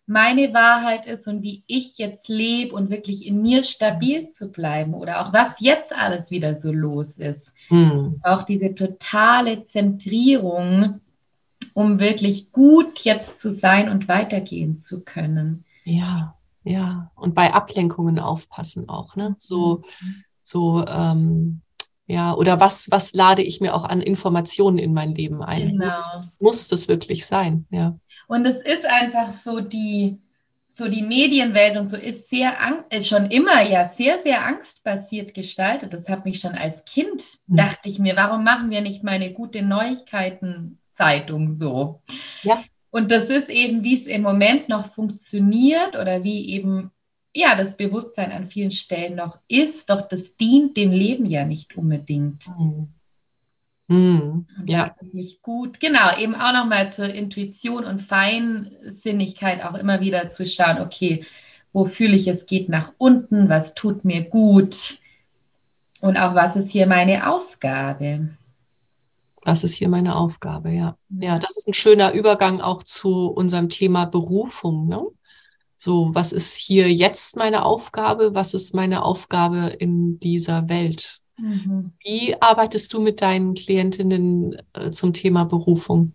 [0.06, 4.94] meine Wahrheit ist und wie ich jetzt lebe und wirklich in mir stabil zu bleiben
[4.94, 7.54] oder auch was jetzt alles wieder so los ist.
[7.70, 8.20] Mhm.
[8.22, 11.00] Auch diese totale Zentrierung,
[11.72, 15.64] um wirklich gut jetzt zu sein und weitergehen zu können.
[15.84, 17.10] Ja, ja.
[17.14, 19.36] Und bei Ablenkungen aufpassen auch, ne?
[19.38, 20.24] So, mhm.
[20.42, 21.62] so, ähm,
[22.06, 25.70] ja, oder was, was lade ich mir auch an Informationen in mein Leben ein?
[25.70, 25.86] Genau.
[25.86, 27.66] Muss, muss das wirklich sein?
[27.70, 27.98] Ja.
[28.26, 30.18] Und es ist einfach so die,
[30.70, 32.54] so die Medienwelt und so ist sehr
[32.90, 35.92] ist schon immer ja sehr, sehr angstbasiert gestaltet.
[35.92, 37.56] Das hat mich schon als Kind, mhm.
[37.56, 42.02] dachte ich mir, warum machen wir nicht meine gute Neuigkeiten-Zeitung so?
[42.42, 42.62] Ja.
[42.90, 46.92] Und das ist eben, wie es im Moment noch funktioniert oder wie eben
[47.34, 51.76] ja das Bewusstsein an vielen Stellen noch ist, doch das dient dem Leben ja nicht
[51.76, 52.46] unbedingt.
[52.48, 52.88] Mhm.
[53.88, 54.94] Mm, ja.
[55.00, 55.78] Wirklich gut.
[55.78, 61.24] Genau, eben auch nochmal zur Intuition und Feinsinnigkeit auch immer wieder zu schauen, okay,
[61.72, 65.00] wo fühle ich, es geht nach unten, was tut mir gut
[66.00, 68.36] und auch was ist hier meine Aufgabe.
[69.42, 70.96] Was ist hier meine Aufgabe, ja.
[71.10, 74.88] Ja, das ist ein schöner Übergang auch zu unserem Thema Berufung.
[74.88, 75.02] Ne?
[75.76, 78.34] So, was ist hier jetzt meine Aufgabe?
[78.34, 81.23] Was ist meine Aufgabe in dieser Welt?
[81.36, 81.92] Mhm.
[82.02, 86.12] Wie arbeitest du mit deinen Klientinnen äh, zum Thema Berufung?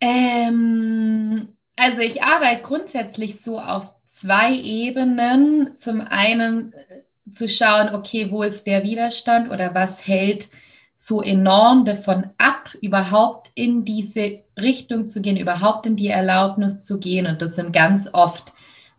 [0.00, 5.76] Ähm, also ich arbeite grundsätzlich so auf zwei Ebenen.
[5.76, 10.48] Zum einen äh, zu schauen, okay, wo ist der Widerstand oder was hält
[10.96, 16.98] so enorm davon ab, überhaupt in diese Richtung zu gehen, überhaupt in die Erlaubnis zu
[16.98, 17.26] gehen.
[17.26, 18.53] Und das sind ganz oft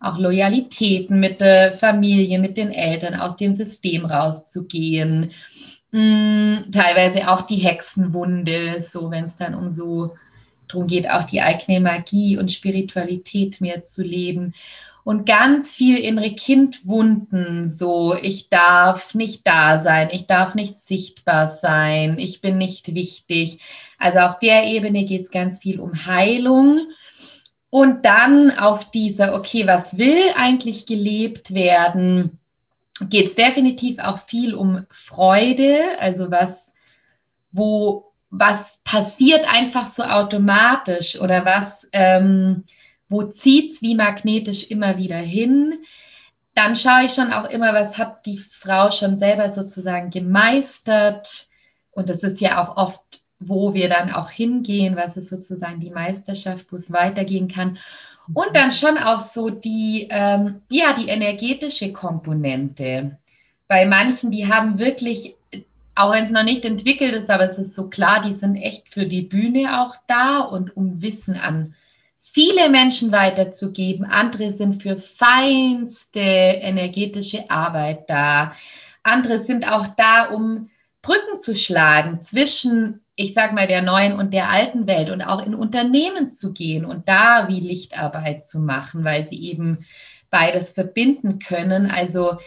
[0.05, 5.31] auch Loyalitäten mit der Familie, mit den Eltern aus dem System rauszugehen.
[5.91, 10.15] Hm, teilweise auch die Hexenwunde, so wenn es dann um so
[10.67, 14.53] darum geht, auch die eigene Magie und Spiritualität mehr zu leben.
[15.03, 21.47] Und ganz viel innere Kindwunden, so ich darf nicht da sein, ich darf nicht sichtbar
[21.61, 23.59] sein, ich bin nicht wichtig.
[23.99, 26.87] Also auf der Ebene geht es ganz viel um Heilung
[27.75, 32.39] und dann auf dieser, okay, was will eigentlich gelebt werden,
[33.01, 36.71] geht es definitiv auch viel um Freude, also was,
[37.51, 42.63] wo, was passiert einfach so automatisch oder was, ähm,
[43.09, 45.73] wo zieht es wie magnetisch immer wieder hin.
[46.53, 51.49] Dann schaue ich schon auch immer, was hat die Frau schon selber sozusagen gemeistert.
[51.91, 55.91] Und das ist ja auch oft wo wir dann auch hingehen, was ist sozusagen die
[55.91, 57.77] Meisterschaft, wo es weitergehen kann.
[58.33, 63.17] Und dann schon auch so die, ähm, ja, die energetische Komponente.
[63.67, 65.35] Bei manchen, die haben wirklich,
[65.93, 68.91] auch wenn es noch nicht entwickelt ist, aber es ist so klar, die sind echt
[68.91, 71.75] für die Bühne auch da und um Wissen an
[72.19, 74.05] viele Menschen weiterzugeben.
[74.05, 78.53] Andere sind für feinste energetische Arbeit da.
[79.03, 80.69] Andere sind auch da, um
[81.05, 85.45] Brücken zu schlagen zwischen ich sag mal, der neuen und der alten Welt und auch
[85.45, 89.85] in Unternehmen zu gehen und da wie Lichtarbeit zu machen, weil sie eben
[90.29, 91.89] beides verbinden können.
[91.89, 92.37] Also,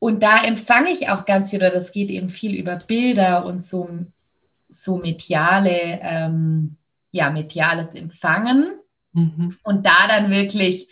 [0.00, 3.62] und da empfange ich auch ganz viel, oder das geht eben viel über Bilder und
[3.62, 3.88] so,
[4.68, 6.76] so mediale, ähm,
[7.12, 8.72] ja, mediales Empfangen.
[9.12, 9.56] Mhm.
[9.62, 10.88] Und da dann wirklich,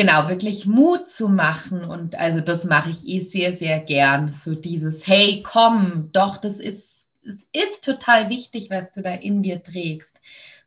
[0.00, 1.84] genau, wirklich Mut zu machen.
[1.84, 4.32] Und also das mache ich eh sehr, sehr gern.
[4.32, 6.90] So dieses, hey, komm, doch, das ist
[7.22, 10.18] es ist total wichtig, was du da in dir trägst.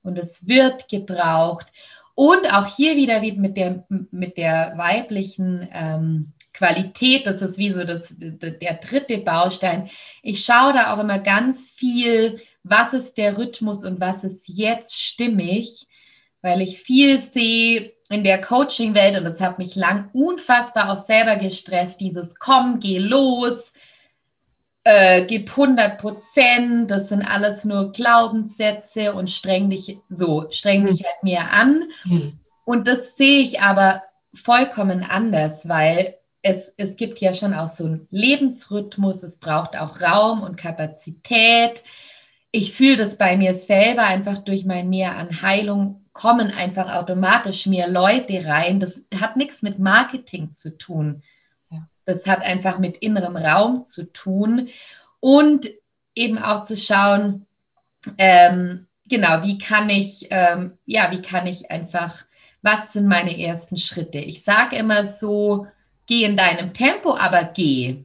[0.04, 1.66] Und es wird gebraucht.
[2.14, 7.84] Und auch hier wieder mit der, mit der weiblichen ähm, Qualität, das ist wie so
[7.84, 9.90] das, der dritte Baustein.
[10.22, 15.02] Ich schaue da auch immer ganz viel, was ist der Rhythmus und was ist jetzt
[15.02, 15.88] stimmig,
[16.44, 21.38] weil ich viel sehe in der Coaching-Welt und das hat mich lang unfassbar auch selber
[21.38, 23.74] gestresst, dieses Komm, geh los,
[24.84, 31.00] äh, gib 100 Prozent, das sind alles nur Glaubenssätze und streng dich so, streng dich
[31.00, 31.06] hm.
[31.06, 31.84] halt mehr an.
[32.04, 32.40] Mhm.
[32.66, 37.86] Und das sehe ich aber vollkommen anders, weil es, es gibt ja schon auch so
[37.86, 41.84] einen Lebensrhythmus, es braucht auch Raum und Kapazität.
[42.52, 47.66] Ich fühle das bei mir selber einfach durch mein Mehr an Heilung kommen einfach automatisch
[47.66, 48.80] mehr Leute rein.
[48.80, 51.24] Das hat nichts mit Marketing zu tun
[52.06, 54.70] das hat einfach mit innerem Raum zu tun
[55.20, 55.70] und
[56.16, 57.46] eben auch zu schauen,
[58.18, 62.26] ähm, genau, wie kann ich, ähm, ja, wie kann ich einfach,
[62.62, 64.20] was sind meine ersten Schritte?
[64.20, 65.68] Ich sage immer so,
[66.06, 68.04] geh in deinem Tempo, aber geh.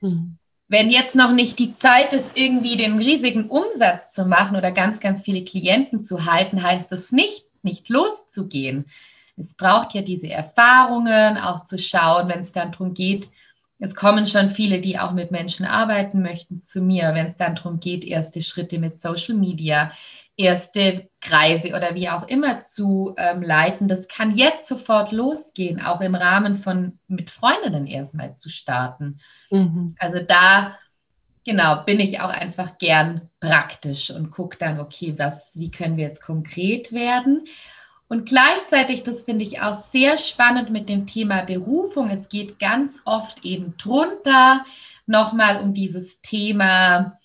[0.00, 0.36] Mhm.
[0.70, 5.00] Wenn jetzt noch nicht die Zeit ist, irgendwie den riesigen Umsatz zu machen oder ganz,
[5.00, 8.86] ganz viele Klienten zu halten, heißt das nicht, nicht loszugehen.
[9.36, 13.28] Es braucht ja diese Erfahrungen, auch zu schauen, wenn es dann darum geht,
[13.78, 17.54] es kommen schon viele, die auch mit Menschen arbeiten möchten, zu mir, wenn es dann
[17.54, 19.92] darum geht, erste Schritte mit Social Media,
[20.36, 23.88] erste Kreise oder wie auch immer zu ähm, leiten.
[23.88, 29.20] Das kann jetzt sofort losgehen, auch im Rahmen von mit Freundinnen erstmal zu starten.
[29.50, 29.94] Mhm.
[29.98, 30.76] Also da,
[31.48, 36.04] genau, bin ich auch einfach gern praktisch und gucke dann, okay, was, wie können wir
[36.04, 37.48] jetzt konkret werden?
[38.06, 42.10] Und gleichzeitig, das finde ich auch sehr spannend mit dem Thema Berufung.
[42.10, 44.66] Es geht ganz oft eben drunter
[45.06, 47.18] nochmal um dieses Thema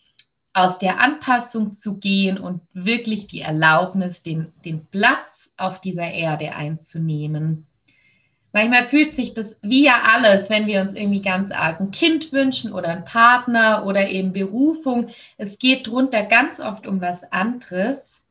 [0.54, 6.56] aus der Anpassung zu gehen und wirklich die Erlaubnis, den, den Platz auf dieser Erde
[6.56, 7.68] einzunehmen.
[8.56, 12.32] Manchmal fühlt sich das wie ja alles, wenn wir uns irgendwie ganz arg ein Kind
[12.32, 15.10] wünschen oder einen Partner oder eben Berufung.
[15.38, 18.22] Es geht drunter ganz oft um was anderes.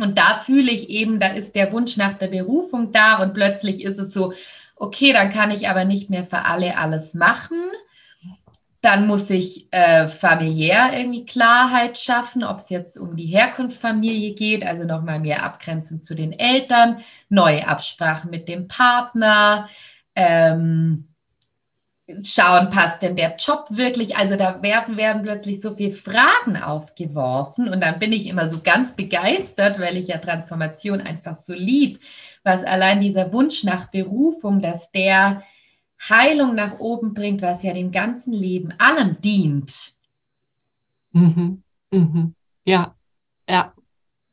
[0.00, 3.82] Und da fühle ich eben, da ist der Wunsch nach der Berufung da und plötzlich
[3.82, 4.32] ist es so,
[4.76, 7.60] okay, dann kann ich aber nicht mehr für alle alles machen.
[8.80, 14.64] Dann muss ich äh, familiär irgendwie Klarheit schaffen, ob es jetzt um die Herkunftsfamilie geht,
[14.64, 19.68] also nochmal mehr Abgrenzung zu den Eltern, neue Absprachen mit dem Partner,
[20.14, 21.08] ähm,
[22.22, 24.16] schauen, passt denn der Job wirklich?
[24.16, 28.60] Also da werfen werden plötzlich so viele Fragen aufgeworfen und dann bin ich immer so
[28.62, 32.00] ganz begeistert, weil ich ja Transformation einfach so lieb,
[32.44, 35.42] was allein dieser Wunsch nach Berufung, dass der
[36.00, 39.72] Heilung nach oben bringt, was ja dem ganzen Leben allem dient.
[41.12, 41.62] Mhm.
[41.90, 42.34] Mhm.
[42.64, 42.94] Ja,
[43.48, 43.72] ja,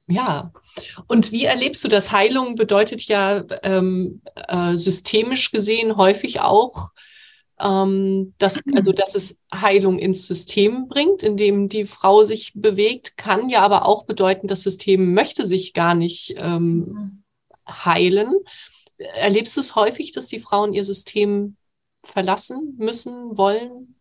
[0.08, 0.52] ja.
[1.08, 2.12] Und wie erlebst du das?
[2.12, 6.92] Heilung bedeutet ja ähm, äh, systemisch gesehen häufig auch,
[7.60, 13.50] ähm, dass, also, dass es Heilung ins System bringt, indem die Frau sich bewegt, kann
[13.50, 17.24] ja aber auch bedeuten, das System möchte sich gar nicht ähm, mhm.
[17.68, 18.34] heilen.
[18.98, 21.58] Erlebst du es häufig, dass die Frauen ihr System
[22.04, 23.96] verlassen müssen, wollen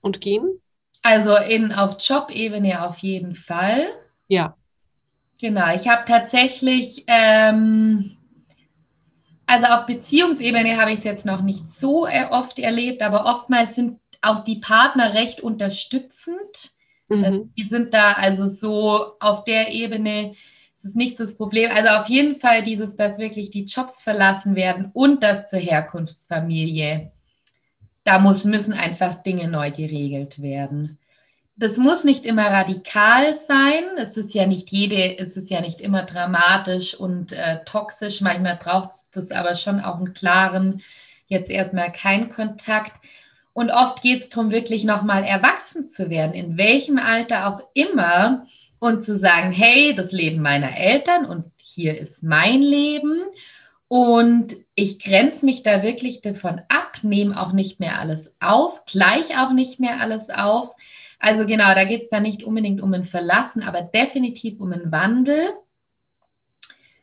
[0.00, 0.60] und gehen?
[1.02, 3.88] Also in, auf Jobebene auf jeden Fall.
[4.26, 4.56] Ja.
[5.40, 8.16] Genau, ich habe tatsächlich, ähm,
[9.46, 14.00] also auf Beziehungsebene habe ich es jetzt noch nicht so oft erlebt, aber oftmals sind
[14.20, 16.72] auch die Partner recht unterstützend.
[17.08, 17.52] Mhm.
[17.56, 20.34] Die sind da also so auf der Ebene,
[20.82, 21.70] das ist nicht so das Problem.
[21.74, 27.10] Also auf jeden Fall dieses, dass wirklich die Jobs verlassen werden und das zur Herkunftsfamilie.
[28.04, 30.98] Da muss, müssen einfach Dinge neu geregelt werden.
[31.56, 33.82] Das muss nicht immer radikal sein.
[33.96, 38.20] Es ist ja nicht jede, es ist ja nicht immer dramatisch und äh, toxisch.
[38.20, 40.82] Manchmal braucht es aber schon auch einen klaren,
[41.26, 42.92] jetzt erstmal kein Kontakt.
[43.52, 48.46] Und oft geht es darum, wirklich nochmal erwachsen zu werden, in welchem Alter auch immer,
[48.78, 53.22] und zu sagen, hey, das Leben meiner Eltern und hier ist mein Leben.
[53.88, 59.38] Und ich grenze mich da wirklich davon ab, nehme auch nicht mehr alles auf, gleich
[59.38, 60.74] auch nicht mehr alles auf.
[61.18, 64.92] Also genau, da geht es dann nicht unbedingt um ein Verlassen, aber definitiv um einen
[64.92, 65.52] Wandel.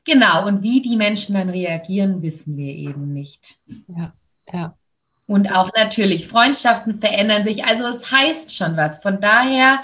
[0.05, 3.57] Genau, und wie die Menschen dann reagieren, wissen wir eben nicht.
[3.87, 4.13] Ja,
[4.53, 4.77] ja.
[5.27, 7.65] Und auch natürlich, Freundschaften verändern sich.
[7.65, 9.01] Also es heißt schon was.
[9.01, 9.83] Von daher,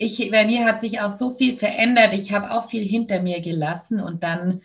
[0.00, 2.14] ich, bei mir hat sich auch so viel verändert.
[2.14, 4.62] Ich habe auch viel hinter mir gelassen und dann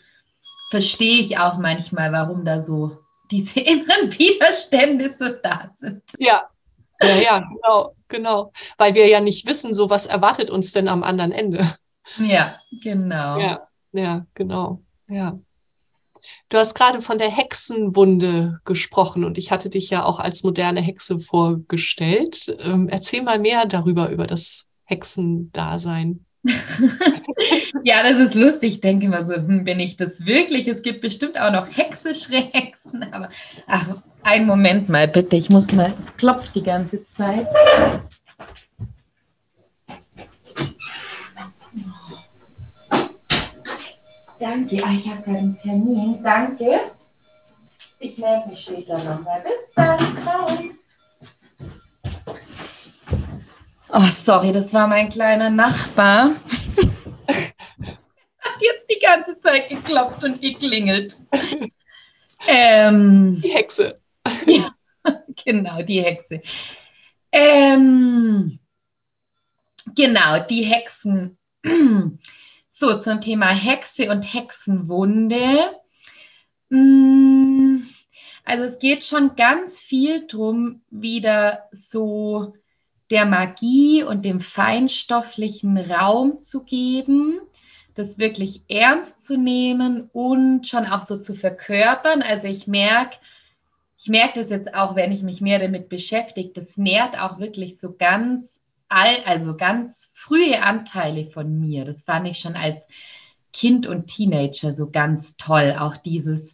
[0.69, 2.97] verstehe ich auch manchmal, warum da so
[3.29, 6.03] diese inneren Widerstände so da sind.
[6.17, 6.49] Ja,
[7.01, 8.53] ja, ja, genau, genau.
[8.77, 11.69] Weil wir ja nicht wissen, so was erwartet uns denn am anderen Ende.
[12.17, 13.37] Ja, genau.
[13.37, 14.81] Ja, ja, genau.
[15.09, 15.37] Ja.
[16.47, 20.79] Du hast gerade von der Hexenwunde gesprochen und ich hatte dich ja auch als moderne
[20.79, 22.55] Hexe vorgestellt.
[22.59, 26.25] Ähm, erzähl mal mehr darüber, über das Hexendasein.
[27.83, 28.75] ja, das ist lustig.
[28.75, 30.67] Ich denke immer so, hm, bin ich das wirklich?
[30.67, 33.29] Es gibt bestimmt auch noch hexische Hexen, aber
[33.67, 35.35] ach, einen Moment mal bitte.
[35.35, 37.47] Ich muss mal, es klopft die ganze Zeit.
[44.39, 44.83] Danke.
[44.83, 46.21] Ah, ich habe gerade einen Termin.
[46.21, 46.81] Danke.
[47.99, 49.41] Ich melde mich später nochmal.
[49.41, 49.97] Bis dann.
[50.21, 50.45] Ciao.
[53.89, 56.31] Oh, sorry, das war mein kleiner Nachbar.
[57.27, 61.13] Hat jetzt die ganze Zeit geklopft und geklingelt.
[62.47, 64.01] Ähm, die Hexe.
[64.45, 64.75] Ja,
[65.45, 66.41] genau, die Hexe.
[67.31, 68.59] Ähm,
[69.95, 71.37] genau, die Hexen.
[72.77, 75.79] So, zum Thema Hexe und Hexenwunde.
[76.67, 77.83] Mm,
[78.43, 82.53] also es geht schon ganz viel darum, wieder so
[83.11, 87.39] der Magie und dem feinstofflichen Raum zu geben,
[87.93, 92.21] das wirklich ernst zu nehmen und schon auch so zu verkörpern.
[92.21, 93.17] Also ich merke,
[93.97, 97.79] ich merke das jetzt auch, wenn ich mich mehr damit beschäftige, das nährt auch wirklich
[97.79, 101.85] so ganz all, also ganz frühe Anteile von mir.
[101.85, 102.87] Das fand ich schon als
[103.53, 105.75] Kind und Teenager so ganz toll.
[105.79, 106.53] Auch dieses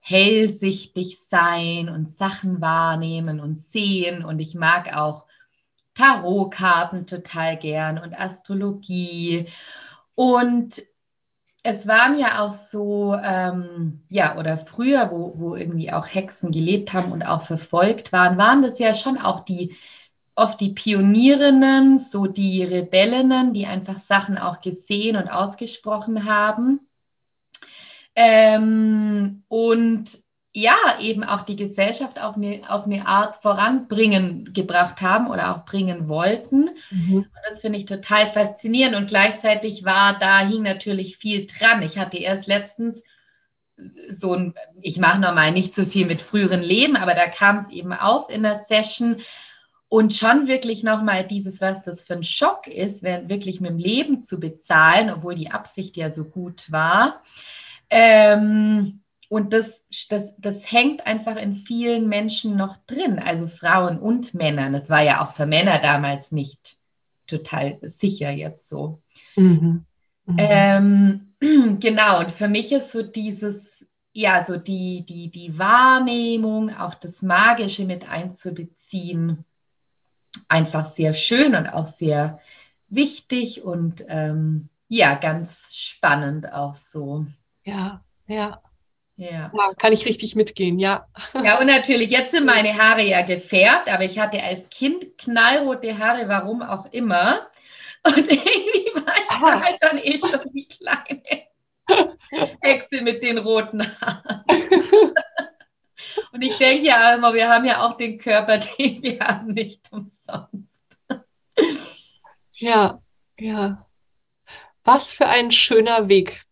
[0.00, 4.24] hellsichtig sein und Sachen wahrnehmen und sehen.
[4.24, 5.27] Und ich mag auch
[5.98, 9.46] Tarotkarten total gern und Astrologie.
[10.14, 10.82] Und
[11.62, 16.92] es waren ja auch so, ähm, ja, oder früher, wo, wo irgendwie auch Hexen gelebt
[16.92, 19.76] haben und auch verfolgt waren, waren das ja schon auch die,
[20.34, 26.88] oft die Pionierinnen, so die Rebellinnen, die einfach Sachen auch gesehen und ausgesprochen haben.
[28.14, 30.27] Ähm, und
[30.58, 35.64] ja, eben auch die Gesellschaft auf eine, auf eine Art voranbringen gebracht haben oder auch
[35.64, 36.70] bringen wollten.
[36.90, 37.26] Mhm.
[37.48, 38.96] das finde ich total faszinierend.
[38.96, 41.82] Und gleichzeitig war, da hing natürlich viel dran.
[41.82, 43.04] Ich hatte erst letztens
[44.10, 47.68] so ein, ich mache normal nicht so viel mit früheren Leben, aber da kam es
[47.68, 49.20] eben auf in der Session.
[49.88, 53.78] Und schon wirklich nochmal dieses, was das für ein Schock ist, wenn wirklich mit dem
[53.78, 57.22] Leben zu bezahlen, obwohl die Absicht ja so gut war.
[57.88, 64.32] Ähm, und das, das, das hängt einfach in vielen Menschen noch drin, also Frauen und
[64.34, 64.72] Männern.
[64.72, 66.78] Das war ja auch für Männer damals nicht
[67.26, 69.02] total sicher jetzt so.
[69.36, 69.84] Mhm.
[70.24, 70.36] Mhm.
[70.38, 71.34] Ähm,
[71.80, 77.20] genau, und für mich ist so dieses, ja, so die, die, die Wahrnehmung, auch das
[77.20, 79.44] Magische mit einzubeziehen,
[80.48, 82.40] einfach sehr schön und auch sehr
[82.88, 87.26] wichtig und ähm, ja, ganz spannend auch so.
[87.64, 88.62] Ja, ja.
[89.18, 89.50] Ja.
[89.52, 89.74] ja.
[89.76, 91.08] kann ich richtig mitgehen, ja.
[91.42, 95.98] Ja, und natürlich, jetzt sind meine Haare ja gefärbt, aber ich hatte als Kind knallrote
[95.98, 97.48] Haare, warum auch immer.
[98.04, 99.60] Und irgendwie war ich Aha.
[99.60, 101.48] halt dann eh schon die kleine
[102.60, 104.44] Hexe mit den roten Haaren.
[106.32, 109.90] Und ich denke ja immer, wir haben ja auch den Körper, den wir haben, nicht
[109.90, 110.84] umsonst.
[112.52, 113.02] Ja,
[113.36, 113.84] ja.
[114.84, 116.44] Was für ein schöner Weg.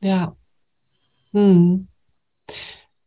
[0.00, 0.34] Ja.
[1.32, 1.88] Hm.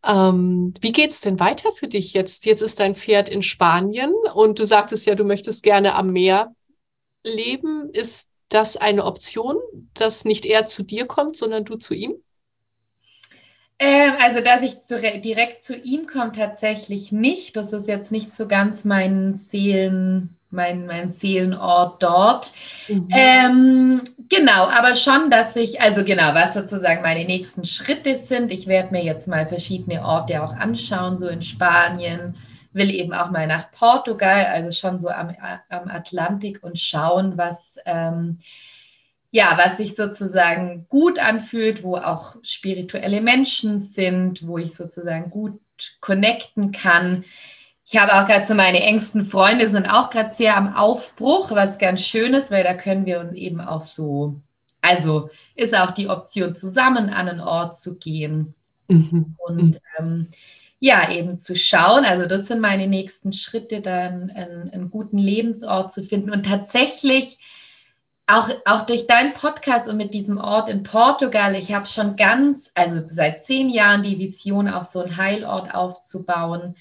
[0.03, 2.45] Ähm, wie geht es denn weiter für dich jetzt?
[2.45, 6.53] Jetzt ist dein Pferd in Spanien und du sagtest ja, du möchtest gerne am Meer
[7.23, 7.89] leben.
[7.91, 9.57] Ist das eine Option,
[9.93, 12.15] dass nicht er zu dir kommt, sondern du zu ihm?
[13.77, 17.57] Ähm, also, dass ich zu, direkt zu ihm komme, tatsächlich nicht.
[17.57, 22.51] Das ist jetzt nicht so ganz mein Seelen, mein, mein Seelenort dort.
[22.87, 23.07] Mhm.
[23.11, 28.51] Ähm, genau, aber schon, dass ich, also genau, was sozusagen meine nächsten Schritte sind.
[28.51, 32.35] Ich werde mir jetzt mal verschiedene Orte auch anschauen, so in Spanien,
[32.75, 35.33] will eben auch mal nach Portugal, also schon so am,
[35.69, 38.39] am Atlantik und schauen, was, ähm,
[39.31, 45.59] ja, was sich sozusagen gut anfühlt, wo auch spirituelle Menschen sind, wo ich sozusagen gut
[46.01, 47.23] connecten kann.
[47.87, 51.77] Ich habe auch gerade so meine engsten Freunde sind auch gerade sehr am Aufbruch, was
[51.77, 54.41] ganz schön ist, weil da können wir uns eben auch so,
[54.81, 58.55] also ist auch die Option, zusammen an einen Ort zu gehen
[58.87, 59.35] mhm.
[59.37, 59.77] und mhm.
[59.99, 60.27] ähm,
[60.79, 62.05] ja, eben zu schauen.
[62.05, 67.37] Also das sind meine nächsten Schritte, dann einen, einen guten Lebensort zu finden und tatsächlich
[68.25, 72.71] auch, auch durch deinen Podcast und mit diesem Ort in Portugal, ich habe schon ganz,
[72.73, 76.75] also seit zehn Jahren die Vision, auch so einen Heilort aufzubauen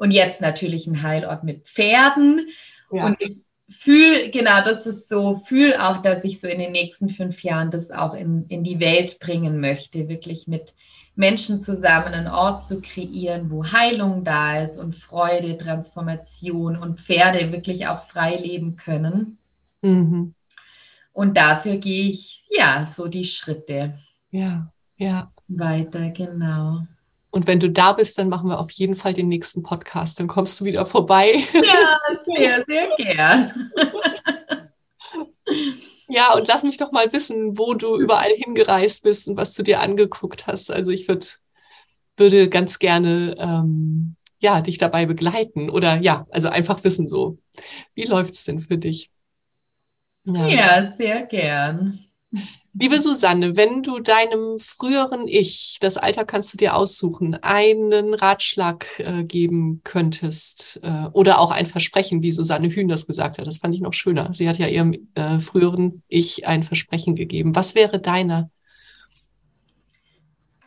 [0.00, 2.48] und jetzt natürlich ein Heilort mit Pferden.
[2.90, 3.04] Ja.
[3.04, 7.10] Und ich fühle, genau, das ist so, fühle auch, dass ich so in den nächsten
[7.10, 10.72] fünf Jahren das auch in, in die Welt bringen möchte, wirklich mit
[11.16, 17.52] Menschen zusammen einen Ort zu kreieren, wo Heilung da ist und Freude, Transformation und Pferde
[17.52, 19.36] wirklich auch frei leben können.
[19.82, 20.32] Mhm.
[21.12, 23.98] Und dafür gehe ich ja so die Schritte.
[24.30, 25.30] Ja, ja.
[25.46, 26.86] Weiter, genau.
[27.30, 30.18] Und wenn du da bist, dann machen wir auf jeden Fall den nächsten Podcast.
[30.18, 31.34] Dann kommst du wieder vorbei.
[31.54, 33.72] Ja, sehr, sehr gern.
[36.08, 39.62] Ja, und lass mich doch mal wissen, wo du überall hingereist bist und was du
[39.62, 40.70] dir angeguckt hast.
[40.70, 41.38] Also ich würd,
[42.16, 47.38] würde ganz gerne ähm, ja, dich dabei begleiten oder ja, also einfach wissen so,
[47.94, 49.10] wie läuft es denn für dich?
[50.24, 50.48] Ja.
[50.48, 52.09] ja, sehr gern.
[52.72, 58.86] Liebe Susanne, wenn du deinem früheren Ich, das Alter kannst du dir aussuchen, einen Ratschlag
[58.98, 63.58] äh, geben könntest äh, oder auch ein Versprechen, wie Susanne Hühn das gesagt hat, das
[63.58, 64.32] fand ich noch schöner.
[64.32, 67.56] Sie hat ja ihrem äh, früheren Ich ein Versprechen gegeben.
[67.56, 68.50] Was wäre deiner?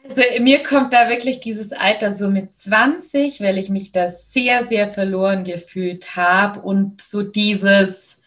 [0.03, 4.65] Also mir kommt da wirklich dieses Alter so mit 20, weil ich mich da sehr,
[4.65, 8.19] sehr verloren gefühlt habe und so dieses,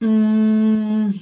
[0.00, 1.20] mh, mm,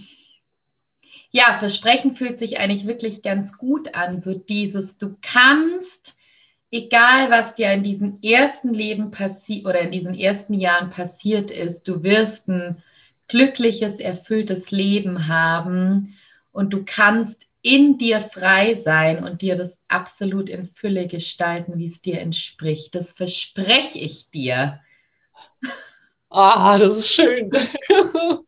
[1.30, 4.20] ja, Versprechen fühlt sich eigentlich wirklich ganz gut an.
[4.20, 6.16] So dieses, du kannst,
[6.70, 11.84] egal was dir in diesem ersten Leben passiert oder in diesen ersten Jahren passiert ist,
[11.84, 12.82] du wirst ein
[13.28, 16.16] glückliches, erfülltes Leben haben
[16.50, 21.86] und du kannst in dir frei sein und dir das absolut in Fülle gestalten, wie
[21.86, 22.94] es dir entspricht.
[22.94, 24.80] Das verspreche ich dir.
[26.30, 27.50] Ah, das ist schön.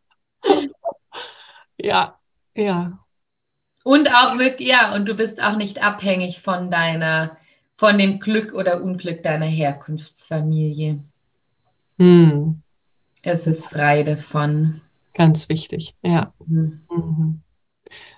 [1.77, 2.19] ja,
[2.55, 2.99] ja.
[3.83, 7.37] Und auch wirklich, ja, und du bist auch nicht abhängig von deiner,
[7.75, 11.03] von dem Glück oder Unglück deiner Herkunftsfamilie.
[11.97, 12.61] Hm.
[13.23, 14.81] Es ist frei davon.
[15.13, 16.33] Ganz wichtig, ja.
[16.45, 16.81] Mhm.
[16.89, 17.41] Mhm.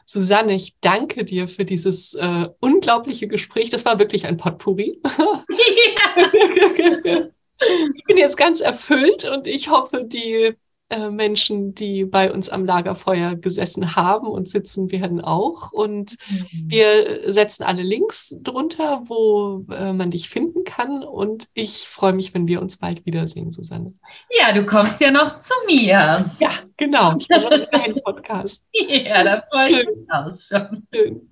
[0.05, 3.71] Susanne, ich danke dir für dieses äh, unglaubliche Gespräch.
[3.71, 5.01] Das war wirklich ein Potpourri.
[7.95, 10.55] Ich bin jetzt ganz erfüllt und ich hoffe, die
[10.89, 15.71] äh, Menschen, die bei uns am Lagerfeuer gesessen haben und sitzen werden auch.
[15.71, 16.47] Und mhm.
[16.51, 21.03] wir setzen alle Links drunter, wo äh, man dich finden kann.
[21.03, 23.93] Und ich freue mich, wenn wir uns bald wiedersehen, Susanne.
[24.37, 26.29] Ja, du kommst ja noch zu mir.
[26.39, 27.17] Ja, genau.
[27.17, 28.63] Ich bin deinen Podcast.
[28.73, 30.87] ja, da freue ich mich auch schon.
[30.93, 31.29] Schön.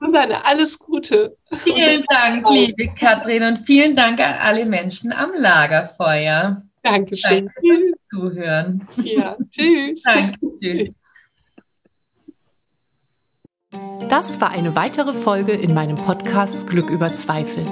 [0.00, 1.36] Susanne, alles Gute.
[1.64, 6.62] Vielen Dank, liebe Katrin, und vielen Dank an alle Menschen am Lagerfeuer.
[6.84, 7.46] Dankeschön.
[7.46, 8.86] Danke fürs Zuhören.
[9.02, 10.02] Ja, tschüss.
[10.04, 10.88] Danke, tschüss.
[14.10, 17.64] Das war eine weitere Folge in meinem Podcast Glück über Zweifel.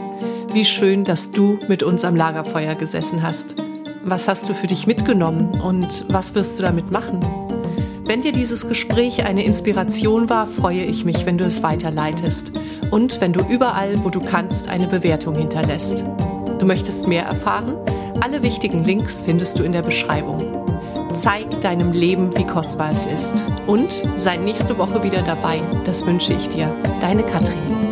[0.55, 3.55] Wie schön, dass du mit uns am Lagerfeuer gesessen hast.
[4.03, 7.21] Was hast du für dich mitgenommen und was wirst du damit machen?
[8.07, 12.53] Wenn dir dieses Gespräch eine Inspiration war, freue ich mich, wenn du es weiterleitest
[12.91, 16.03] und wenn du überall, wo du kannst, eine Bewertung hinterlässt.
[16.59, 17.77] Du möchtest mehr erfahren?
[18.21, 20.39] Alle wichtigen Links findest du in der Beschreibung.
[21.13, 23.45] Zeig deinem Leben, wie kostbar es ist.
[23.67, 25.63] Und sei nächste Woche wieder dabei.
[25.85, 26.75] Das wünsche ich dir.
[27.01, 27.92] Deine Katrin.